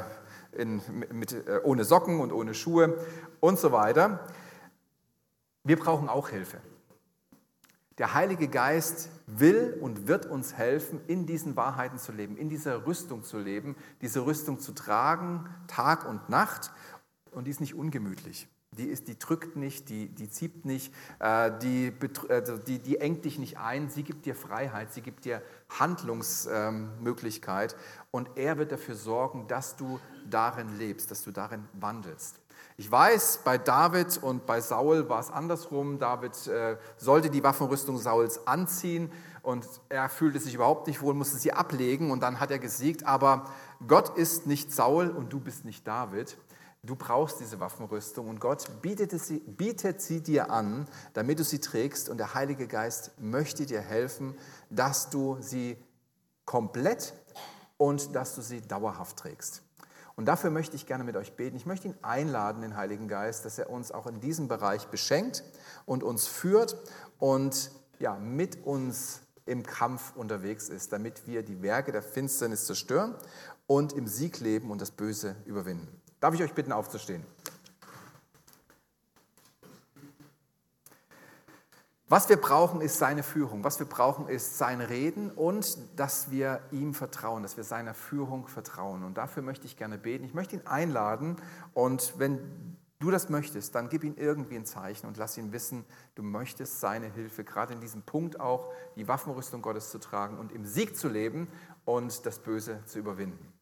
in, 0.52 0.80
mit, 1.12 1.32
äh, 1.32 1.60
ohne 1.62 1.84
Socken 1.84 2.20
und 2.20 2.32
ohne 2.32 2.54
Schuhe 2.54 2.98
und 3.40 3.58
so 3.58 3.70
weiter. 3.70 4.20
Wir 5.62 5.78
brauchen 5.78 6.08
auch 6.08 6.30
Hilfe. 6.30 6.58
Der 7.98 8.12
Heilige 8.12 8.48
Geist 8.48 9.08
will 9.26 9.78
und 9.80 10.08
wird 10.08 10.26
uns 10.26 10.54
helfen, 10.54 11.00
in 11.06 11.26
diesen 11.26 11.54
Wahrheiten 11.54 11.98
zu 11.98 12.10
leben, 12.10 12.36
in 12.36 12.48
dieser 12.48 12.86
Rüstung 12.86 13.22
zu 13.22 13.38
leben, 13.38 13.76
diese 14.00 14.26
Rüstung 14.26 14.58
zu 14.58 14.72
tragen, 14.72 15.48
Tag 15.68 16.08
und 16.08 16.28
Nacht. 16.28 16.72
Und 17.30 17.44
die 17.44 17.52
ist 17.52 17.60
nicht 17.60 17.74
ungemütlich. 17.74 18.48
Die, 18.72 18.86
ist, 18.86 19.06
die 19.06 19.16
drückt 19.16 19.54
nicht, 19.54 19.88
die, 19.88 20.08
die 20.08 20.28
zieht 20.28 20.64
nicht, 20.64 20.92
äh, 21.20 21.52
die, 21.62 21.92
also 22.28 22.56
die, 22.56 22.80
die 22.80 22.98
engt 22.98 23.24
dich 23.24 23.38
nicht 23.38 23.58
ein. 23.58 23.88
Sie 23.88 24.02
gibt 24.02 24.26
dir 24.26 24.34
Freiheit, 24.34 24.92
sie 24.92 25.00
gibt 25.00 25.24
dir 25.24 25.40
Handlungsmöglichkeit. 25.68 27.76
Und 28.10 28.28
er 28.34 28.58
wird 28.58 28.72
dafür 28.72 28.96
sorgen, 28.96 29.46
dass 29.46 29.76
du 29.76 30.00
darin 30.28 30.78
lebst, 30.78 31.12
dass 31.12 31.22
du 31.22 31.30
darin 31.30 31.68
wandelst. 31.74 32.40
Ich 32.76 32.90
weiß, 32.90 33.40
bei 33.44 33.56
David 33.56 34.20
und 34.20 34.46
bei 34.46 34.60
Saul 34.60 35.08
war 35.08 35.20
es 35.20 35.30
andersrum. 35.30 36.00
David 36.00 36.48
äh, 36.48 36.76
sollte 36.96 37.30
die 37.30 37.44
Waffenrüstung 37.44 37.98
Sauls 37.98 38.48
anziehen 38.48 39.12
und 39.42 39.64
er 39.88 40.08
fühlte 40.08 40.40
sich 40.40 40.54
überhaupt 40.54 40.88
nicht 40.88 41.00
wohl, 41.00 41.14
musste 41.14 41.36
sie 41.36 41.52
ablegen 41.52 42.10
und 42.10 42.20
dann 42.20 42.40
hat 42.40 42.50
er 42.50 42.58
gesiegt. 42.58 43.06
Aber 43.06 43.44
Gott 43.86 44.16
ist 44.18 44.48
nicht 44.48 44.72
Saul 44.72 45.10
und 45.10 45.32
du 45.32 45.38
bist 45.38 45.64
nicht 45.64 45.86
David. 45.86 46.36
Du 46.82 46.96
brauchst 46.96 47.38
diese 47.38 47.60
Waffenrüstung 47.60 48.28
und 48.28 48.40
Gott 48.40 48.82
bietet 48.82 49.12
sie, 49.12 49.38
bietet 49.38 50.02
sie 50.02 50.20
dir 50.20 50.50
an, 50.50 50.88
damit 51.12 51.38
du 51.38 51.44
sie 51.44 51.60
trägst 51.60 52.08
und 52.08 52.18
der 52.18 52.34
Heilige 52.34 52.66
Geist 52.66 53.12
möchte 53.20 53.66
dir 53.66 53.80
helfen, 53.80 54.36
dass 54.68 55.10
du 55.10 55.38
sie 55.40 55.76
komplett 56.44 57.14
und 57.76 58.14
dass 58.16 58.34
du 58.34 58.42
sie 58.42 58.60
dauerhaft 58.60 59.16
trägst. 59.16 59.63
Und 60.16 60.26
dafür 60.26 60.50
möchte 60.50 60.76
ich 60.76 60.86
gerne 60.86 61.04
mit 61.04 61.16
euch 61.16 61.34
beten. 61.34 61.56
Ich 61.56 61.66
möchte 61.66 61.88
ihn 61.88 61.94
einladen, 62.02 62.62
den 62.62 62.76
Heiligen 62.76 63.08
Geist, 63.08 63.44
dass 63.44 63.58
er 63.58 63.70
uns 63.70 63.90
auch 63.90 64.06
in 64.06 64.20
diesem 64.20 64.48
Bereich 64.48 64.86
beschenkt 64.86 65.42
und 65.86 66.02
uns 66.02 66.26
führt 66.26 66.76
und 67.18 67.70
ja, 67.98 68.16
mit 68.16 68.64
uns 68.64 69.20
im 69.46 69.62
Kampf 69.62 70.14
unterwegs 70.16 70.68
ist, 70.68 70.92
damit 70.92 71.26
wir 71.26 71.42
die 71.42 71.62
Werke 71.62 71.92
der 71.92 72.02
Finsternis 72.02 72.64
zerstören 72.64 73.14
und 73.66 73.92
im 73.92 74.06
Sieg 74.06 74.40
leben 74.40 74.70
und 74.70 74.80
das 74.80 74.90
Böse 74.90 75.36
überwinden. 75.44 76.00
Darf 76.20 76.34
ich 76.34 76.42
euch 76.42 76.54
bitten, 76.54 76.72
aufzustehen? 76.72 77.24
Was 82.08 82.28
wir 82.28 82.36
brauchen, 82.36 82.82
ist 82.82 82.98
seine 82.98 83.22
Führung. 83.22 83.64
Was 83.64 83.78
wir 83.78 83.86
brauchen, 83.86 84.28
ist 84.28 84.58
sein 84.58 84.82
Reden 84.82 85.30
und 85.30 85.78
dass 85.98 86.30
wir 86.30 86.60
ihm 86.70 86.92
vertrauen, 86.92 87.42
dass 87.42 87.56
wir 87.56 87.64
seiner 87.64 87.94
Führung 87.94 88.46
vertrauen. 88.46 89.04
Und 89.04 89.16
dafür 89.16 89.42
möchte 89.42 89.64
ich 89.64 89.78
gerne 89.78 89.96
beten. 89.96 90.24
Ich 90.24 90.34
möchte 90.34 90.56
ihn 90.56 90.66
einladen 90.66 91.36
und 91.72 92.12
wenn 92.18 92.76
du 92.98 93.10
das 93.10 93.30
möchtest, 93.30 93.74
dann 93.74 93.88
gib 93.88 94.04
ihm 94.04 94.16
irgendwie 94.18 94.56
ein 94.56 94.66
Zeichen 94.66 95.06
und 95.06 95.16
lass 95.16 95.38
ihn 95.38 95.52
wissen, 95.52 95.86
du 96.14 96.22
möchtest 96.22 96.80
seine 96.80 97.06
Hilfe, 97.06 97.42
gerade 97.42 97.72
in 97.72 97.80
diesem 97.80 98.02
Punkt 98.02 98.38
auch, 98.38 98.70
die 98.96 99.08
Waffenrüstung 99.08 99.62
Gottes 99.62 99.90
zu 99.90 99.98
tragen 99.98 100.38
und 100.38 100.52
im 100.52 100.66
Sieg 100.66 100.96
zu 100.96 101.08
leben 101.08 101.48
und 101.86 102.26
das 102.26 102.38
Böse 102.38 102.82
zu 102.84 102.98
überwinden. 102.98 103.52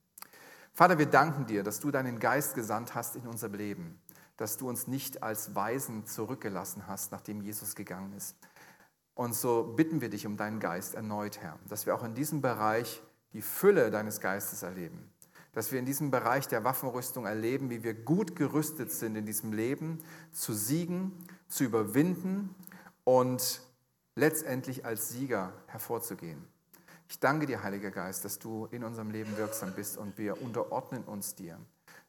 Vater, 0.72 0.98
wir 0.98 1.06
danken 1.06 1.46
dir, 1.46 1.62
dass 1.62 1.78
du 1.80 1.92
deinen 1.92 2.18
Geist 2.18 2.54
gesandt 2.54 2.94
hast 2.94 3.14
in 3.14 3.26
unser 3.26 3.48
Leben 3.50 4.00
dass 4.42 4.56
du 4.56 4.68
uns 4.68 4.88
nicht 4.88 5.22
als 5.22 5.54
Weisen 5.54 6.04
zurückgelassen 6.04 6.88
hast, 6.88 7.12
nachdem 7.12 7.42
Jesus 7.42 7.76
gegangen 7.76 8.12
ist. 8.14 8.36
Und 9.14 9.36
so 9.36 9.62
bitten 9.62 10.00
wir 10.00 10.10
dich 10.10 10.26
um 10.26 10.36
deinen 10.36 10.58
Geist 10.58 10.96
erneut, 10.96 11.38
Herr, 11.38 11.60
dass 11.68 11.86
wir 11.86 11.94
auch 11.94 12.02
in 12.02 12.16
diesem 12.16 12.40
Bereich 12.40 13.00
die 13.34 13.40
Fülle 13.40 13.92
deines 13.92 14.20
Geistes 14.20 14.64
erleben. 14.64 15.12
Dass 15.52 15.70
wir 15.70 15.78
in 15.78 15.86
diesem 15.86 16.10
Bereich 16.10 16.48
der 16.48 16.64
Waffenrüstung 16.64 17.24
erleben, 17.24 17.70
wie 17.70 17.84
wir 17.84 17.94
gut 17.94 18.34
gerüstet 18.34 18.90
sind 18.90 19.14
in 19.14 19.26
diesem 19.26 19.52
Leben, 19.52 20.00
zu 20.32 20.54
siegen, 20.54 21.12
zu 21.46 21.62
überwinden 21.62 22.52
und 23.04 23.62
letztendlich 24.16 24.84
als 24.84 25.10
Sieger 25.10 25.52
hervorzugehen. 25.68 26.42
Ich 27.08 27.20
danke 27.20 27.46
dir, 27.46 27.62
Heiliger 27.62 27.92
Geist, 27.92 28.24
dass 28.24 28.40
du 28.40 28.66
in 28.72 28.82
unserem 28.82 29.10
Leben 29.10 29.36
wirksam 29.36 29.72
bist 29.72 29.98
und 29.98 30.18
wir 30.18 30.42
unterordnen 30.42 31.04
uns 31.04 31.36
dir. 31.36 31.60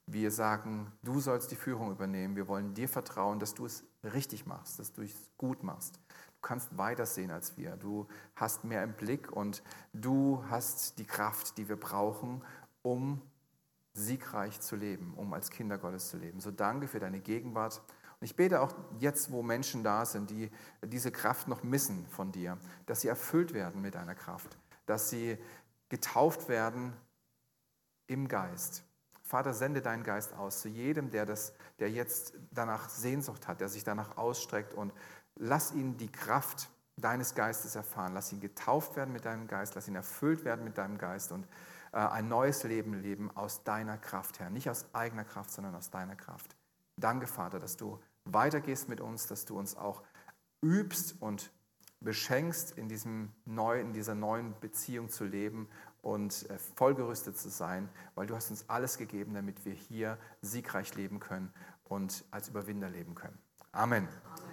Wir 0.05 0.31
sagen, 0.31 0.91
du 1.01 1.19
sollst 1.19 1.51
die 1.51 1.55
Führung 1.55 1.91
übernehmen. 1.91 2.35
Wir 2.35 2.47
wollen 2.47 2.73
dir 2.73 2.89
vertrauen, 2.89 3.39
dass 3.39 3.53
du 3.53 3.65
es 3.65 3.83
richtig 4.03 4.45
machst, 4.45 4.79
dass 4.79 4.91
du 4.91 5.01
es 5.01 5.13
gut 5.37 5.63
machst. 5.63 5.95
Du 5.95 6.41
kannst 6.41 6.77
weiter 6.77 7.05
sehen 7.05 7.31
als 7.31 7.57
wir. 7.57 7.77
Du 7.77 8.07
hast 8.35 8.65
mehr 8.65 8.83
im 8.83 8.93
Blick 8.93 9.31
und 9.31 9.63
du 9.93 10.43
hast 10.49 10.99
die 10.99 11.05
Kraft, 11.05 11.57
die 11.57 11.69
wir 11.69 11.77
brauchen, 11.77 12.43
um 12.81 13.21
siegreich 13.93 14.59
zu 14.59 14.75
leben, 14.75 15.13
um 15.15 15.33
als 15.33 15.49
Kinder 15.49 15.77
Gottes 15.77 16.09
zu 16.09 16.17
leben. 16.17 16.39
So 16.39 16.51
danke 16.51 16.87
für 16.87 16.99
deine 16.99 17.19
Gegenwart. 17.19 17.81
Und 18.19 18.25
ich 18.25 18.35
bete 18.35 18.61
auch 18.61 18.73
jetzt, 18.99 19.31
wo 19.31 19.43
Menschen 19.43 19.83
da 19.83 20.05
sind, 20.05 20.29
die 20.29 20.49
diese 20.85 21.11
Kraft 21.11 21.47
noch 21.47 21.63
missen 21.63 22.07
von 22.07 22.31
dir, 22.31 22.57
dass 22.85 23.01
sie 23.01 23.07
erfüllt 23.07 23.53
werden 23.53 23.81
mit 23.81 23.95
deiner 23.95 24.15
Kraft, 24.15 24.57
dass 24.85 25.09
sie 25.09 25.37
getauft 25.89 26.49
werden 26.49 26.93
im 28.07 28.27
Geist, 28.27 28.83
Vater, 29.33 29.55
sende 29.55 29.81
deinen 29.81 30.03
Geist 30.03 30.35
aus 30.35 30.61
zu 30.61 30.69
jedem, 30.69 31.09
der, 31.09 31.25
das, 31.25 31.53
der 31.79 31.89
jetzt 31.89 32.35
danach 32.51 32.87
Sehnsucht 32.87 33.47
hat, 33.47 33.61
der 33.61 33.67
sich 33.67 33.83
danach 33.83 34.15
ausstreckt 34.15 34.75
und 34.75 34.93
lass 35.33 35.71
ihn 35.71 35.97
die 35.97 36.11
Kraft 36.11 36.69
deines 36.97 37.33
Geistes 37.33 37.73
erfahren. 37.75 38.13
Lass 38.13 38.31
ihn 38.31 38.41
getauft 38.41 38.95
werden 38.95 39.11
mit 39.11 39.25
deinem 39.25 39.47
Geist, 39.47 39.73
lass 39.73 39.87
ihn 39.87 39.95
erfüllt 39.95 40.45
werden 40.45 40.63
mit 40.63 40.77
deinem 40.77 40.99
Geist 40.99 41.31
und 41.31 41.47
äh, 41.93 41.97
ein 41.97 42.27
neues 42.27 42.63
Leben 42.63 42.93
leben 42.93 43.35
aus 43.35 43.63
deiner 43.63 43.97
Kraft, 43.97 44.39
Herr. 44.39 44.51
Nicht 44.51 44.69
aus 44.69 44.85
eigener 44.93 45.23
Kraft, 45.23 45.49
sondern 45.49 45.73
aus 45.73 45.89
deiner 45.89 46.15
Kraft. 46.15 46.55
Danke, 46.95 47.25
Vater, 47.25 47.57
dass 47.57 47.75
du 47.75 47.99
weitergehst 48.25 48.87
mit 48.87 49.01
uns, 49.01 49.25
dass 49.25 49.45
du 49.45 49.57
uns 49.57 49.75
auch 49.75 50.03
übst 50.61 51.19
und 51.19 51.51
beschenkst, 52.01 52.77
in, 52.77 52.87
diesem 52.87 53.31
neu, 53.45 53.79
in 53.79 53.93
dieser 53.93 54.13
neuen 54.13 54.53
Beziehung 54.59 55.09
zu 55.09 55.25
leben 55.25 55.69
und 56.03 56.47
äh, 56.49 56.57
vollgerüstet 56.75 57.37
zu 57.37 57.49
sein, 57.49 57.89
weil 58.13 58.27
du 58.27 58.35
hast 58.35 58.51
uns 58.51 58.65
alles 58.67 58.99
gegeben, 58.99 59.33
damit 59.33 59.65
wir 59.65 59.73
hier 59.73 60.19
siegreich 60.41 60.93
leben 60.95 61.19
können 61.19 61.51
und 61.85 62.23
als 62.29 62.49
Überwinder 62.49 62.89
leben 62.89 63.15
können. 63.15 63.39
Amen. 63.71 64.07
Amen. 64.07 64.45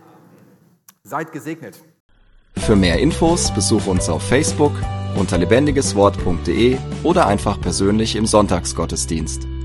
Seid 1.03 1.33
gesegnet. 1.33 1.79
Für 2.57 2.77
mehr 2.77 2.99
Infos 2.99 3.53
besuche 3.53 3.91
uns 3.91 4.09
auf 4.09 4.23
Facebook 4.23 4.73
unter 5.17 5.39
lebendigeswort.de 5.39 6.79
oder 7.03 7.27
einfach 7.27 7.61
persönlich 7.61 8.17
im 8.17 8.27
Sonntagsgottesdienst. 8.27 9.60